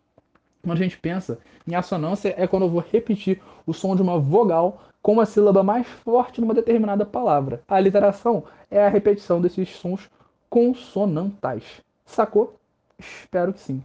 Quando 0.63 0.77
a 0.77 0.81
gente 0.81 0.97
pensa 0.97 1.39
em 1.67 1.75
assonância, 1.75 2.33
é 2.37 2.47
quando 2.47 2.63
eu 2.63 2.69
vou 2.69 2.83
repetir 2.91 3.41
o 3.65 3.73
som 3.73 3.95
de 3.95 4.01
uma 4.01 4.19
vogal 4.19 4.81
com 5.01 5.13
uma 5.13 5.25
sílaba 5.25 5.63
mais 5.63 5.87
forte 5.87 6.41
numa 6.41 6.53
determinada 6.53 7.05
palavra. 7.05 7.61
A 7.67 7.79
literação 7.79 8.43
é 8.69 8.83
a 8.83 8.89
repetição 8.89 9.39
desses 9.39 9.69
sons 9.69 10.09
consonantais. 10.49 11.63
Sacou? 12.05 12.55
Espero 12.97 13.53
que 13.53 13.59
sim. 13.59 13.83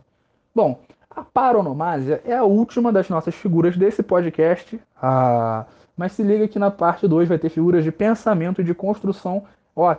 Bom, 0.54 0.80
a 1.14 1.22
paronomásia 1.22 2.20
é 2.24 2.35
a 2.35 2.44
última 2.44 2.92
das 2.92 3.09
nossas 3.09 3.35
figuras 3.35 3.77
desse 3.77 4.03
podcast. 4.03 4.81
Ah, 5.00 5.64
mas 5.96 6.12
se 6.12 6.22
liga 6.22 6.48
que 6.48 6.59
na 6.59 6.70
parte 6.70 7.07
2 7.07 7.29
vai 7.29 7.38
ter 7.38 7.48
figuras 7.48 7.85
de 7.85 7.92
pensamento 7.92 8.61
e 8.61 8.64
de 8.64 8.74
construção. 8.74 9.44
Ó, 9.77 9.94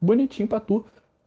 bonitinho 0.00 0.48
pra 0.48 0.60
tu, 0.60 0.84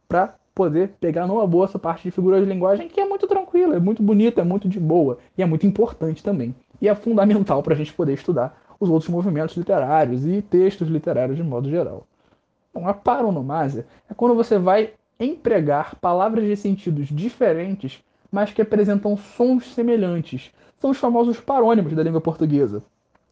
pra 0.08 0.34
poder 0.54 0.90
pegar 1.00 1.26
numa 1.26 1.46
boa 1.46 1.66
essa 1.66 1.78
parte 1.78 2.04
de 2.04 2.10
figuras 2.10 2.40
de 2.40 2.48
linguagem 2.48 2.88
que 2.88 3.00
é 3.00 3.06
muito 3.06 3.26
tranquila, 3.26 3.76
é 3.76 3.80
muito 3.80 4.02
bonita, 4.02 4.40
é 4.40 4.44
muito 4.44 4.68
de 4.68 4.78
boa 4.78 5.18
e 5.36 5.42
é 5.42 5.46
muito 5.46 5.66
importante 5.66 6.22
também. 6.22 6.54
E 6.80 6.88
é 6.88 6.94
fundamental 6.94 7.62
para 7.62 7.74
a 7.74 7.76
gente 7.76 7.92
poder 7.92 8.14
estudar 8.14 8.56
os 8.78 8.88
outros 8.88 9.10
movimentos 9.10 9.56
literários 9.56 10.24
e 10.26 10.40
textos 10.42 10.88
literários 10.88 11.36
de 11.36 11.42
modo 11.42 11.68
geral. 11.68 12.06
Bom, 12.72 12.88
a 12.88 12.94
paronomásia 12.94 13.86
é 14.10 14.14
quando 14.14 14.34
você 14.34 14.58
vai 14.58 14.92
empregar 15.18 15.94
palavras 15.96 16.44
de 16.44 16.56
sentidos 16.56 17.08
diferentes, 17.08 18.02
mas 18.34 18.52
que 18.52 18.60
apresentam 18.60 19.16
sons 19.16 19.72
semelhantes. 19.74 20.52
São 20.80 20.90
os 20.90 20.98
famosos 20.98 21.38
parônimos 21.40 21.94
da 21.94 22.02
língua 22.02 22.20
portuguesa. 22.20 22.82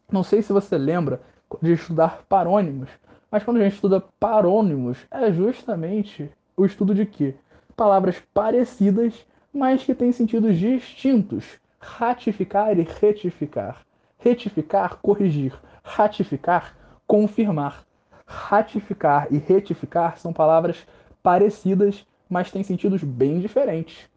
Não 0.09 0.23
sei 0.23 0.41
se 0.41 0.53
você 0.53 0.77
lembra 0.77 1.19
de 1.61 1.73
estudar 1.73 2.23
parônimos, 2.29 2.89
mas 3.29 3.43
quando 3.43 3.57
a 3.57 3.63
gente 3.65 3.73
estuda 3.73 4.01
parônimos, 4.17 4.97
é 5.11 5.29
justamente 5.29 6.31
o 6.55 6.65
estudo 6.65 6.95
de 6.95 7.05
que 7.05 7.35
palavras 7.75 8.23
parecidas, 8.33 9.25
mas 9.53 9.83
que 9.83 9.93
têm 9.93 10.13
sentidos 10.13 10.57
distintos. 10.57 11.59
Ratificar 11.81 12.79
e 12.79 12.83
retificar. 12.83 13.81
Retificar, 14.17 14.99
corrigir. 15.01 15.53
Ratificar, 15.83 16.77
confirmar. 17.05 17.83
Ratificar 18.25 19.27
e 19.29 19.37
retificar 19.37 20.17
são 20.17 20.31
palavras 20.31 20.87
parecidas, 21.21 22.07
mas 22.29 22.49
têm 22.49 22.63
sentidos 22.63 23.03
bem 23.03 23.41
diferentes. 23.41 24.12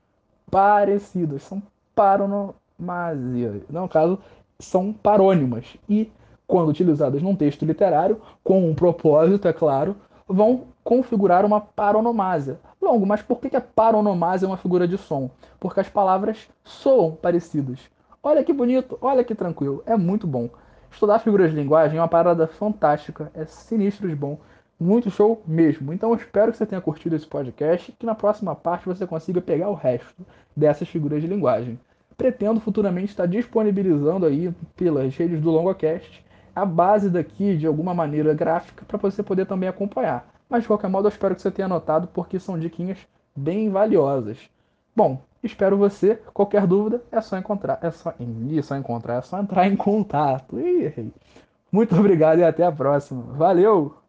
Parecidas, 0.50 1.42
são 1.42 1.62
paronomasia. 1.94 3.62
No 3.68 3.88
caso, 3.88 4.18
são 4.59 4.92
parônimas. 4.92 5.76
E, 5.88 6.11
quando 6.46 6.68
utilizadas 6.68 7.22
num 7.22 7.35
texto 7.35 7.64
literário, 7.64 8.20
com 8.44 8.68
um 8.68 8.74
propósito, 8.74 9.48
é 9.48 9.52
claro, 9.52 9.96
vão 10.28 10.64
configurar 10.85 11.44
uma 11.44 11.61
paronomásia. 11.61 12.61
Longo, 12.80 13.06
mas 13.06 13.22
por 13.22 13.38
que 13.40 13.56
a 13.56 13.61
paronomásia 13.61 14.46
é 14.46 14.48
uma 14.48 14.56
figura 14.56 14.87
de 14.87 14.96
som? 14.96 15.30
Porque 15.59 15.80
as 15.80 15.88
palavras 15.88 16.48
soam 16.62 17.12
parecidas. 17.12 17.80
Olha 18.22 18.44
que 18.44 18.52
bonito, 18.52 18.98
olha 19.00 19.24
que 19.24 19.35
tranquilo, 19.35 19.82
é 19.87 19.96
muito 19.96 20.26
bom. 20.26 20.48
Estudar 20.90 21.18
figuras 21.18 21.50
de 21.50 21.56
linguagem 21.56 21.98
é 21.98 22.00
uma 22.00 22.09
parada 22.09 22.46
fantástica, 22.46 23.30
é 23.35 23.44
sinistro 23.44 24.09
de 24.09 24.14
bom, 24.14 24.38
muito 24.79 25.11
show 25.11 25.43
mesmo. 25.47 25.93
Então 25.93 26.11
eu 26.11 26.17
espero 26.17 26.53
que 26.53 26.59
você 26.59 26.67
tenha 26.67 26.81
curtido 26.81 27.17
esse 27.17 27.27
podcast 27.27 27.91
e 27.91 27.95
que 27.95 28.07
na 28.07 28.15
próxima 28.15 28.55
parte 28.55 28.87
você 28.87 29.07
consiga 29.07 29.41
pegar 29.41 29.71
o 29.71 29.75
resto 29.75 30.27
dessas 30.55 30.89
figuras 30.89 31.23
de 31.23 31.29
linguagem. 31.29 31.79
Pretendo 32.17 32.61
futuramente 32.61 33.11
estar 33.11 33.27
disponibilizando 33.27 34.27
aí 34.27 34.53
pelas 34.75 35.15
redes 35.17 35.41
do 35.41 35.51
LongoCast 35.51 36.25
a 36.55 36.65
base 36.65 37.11
daqui 37.11 37.57
de 37.57 37.67
alguma 37.67 37.93
maneira 37.93 38.33
gráfica 38.33 38.85
para 38.87 38.97
você 38.97 39.23
poder 39.23 39.47
também 39.47 39.69
acompanhar. 39.69 40.27
Mas 40.49 40.62
de 40.62 40.69
qualquer 40.69 40.89
modo 40.89 41.07
eu 41.07 41.11
espero 41.11 41.35
que 41.35 41.43
você 41.43 41.51
tenha 41.51 41.67
anotado 41.67 42.09
porque 42.09 42.39
são 42.41 42.59
diquinhas 42.59 42.99
bem 43.37 43.69
valiosas. 43.69 44.39
Bom, 44.95 45.21
espero 45.43 45.77
você. 45.77 46.17
Qualquer 46.33 46.67
dúvida 46.67 47.03
é 47.12 47.21
só 47.21 47.37
encontrar, 47.37 47.79
é 47.83 47.91
só, 47.91 48.11
é 48.11 48.62
só 48.62 48.77
encontrar, 48.77 49.19
é 49.19 49.23
só 49.23 49.39
entrar 49.39 49.67
em 49.67 49.77
contato. 49.77 50.57
Muito 51.71 51.95
obrigado 51.95 52.39
e 52.39 52.45
até 52.45 52.65
a 52.65 52.73
próxima. 52.73 53.23
Valeu! 53.35 54.06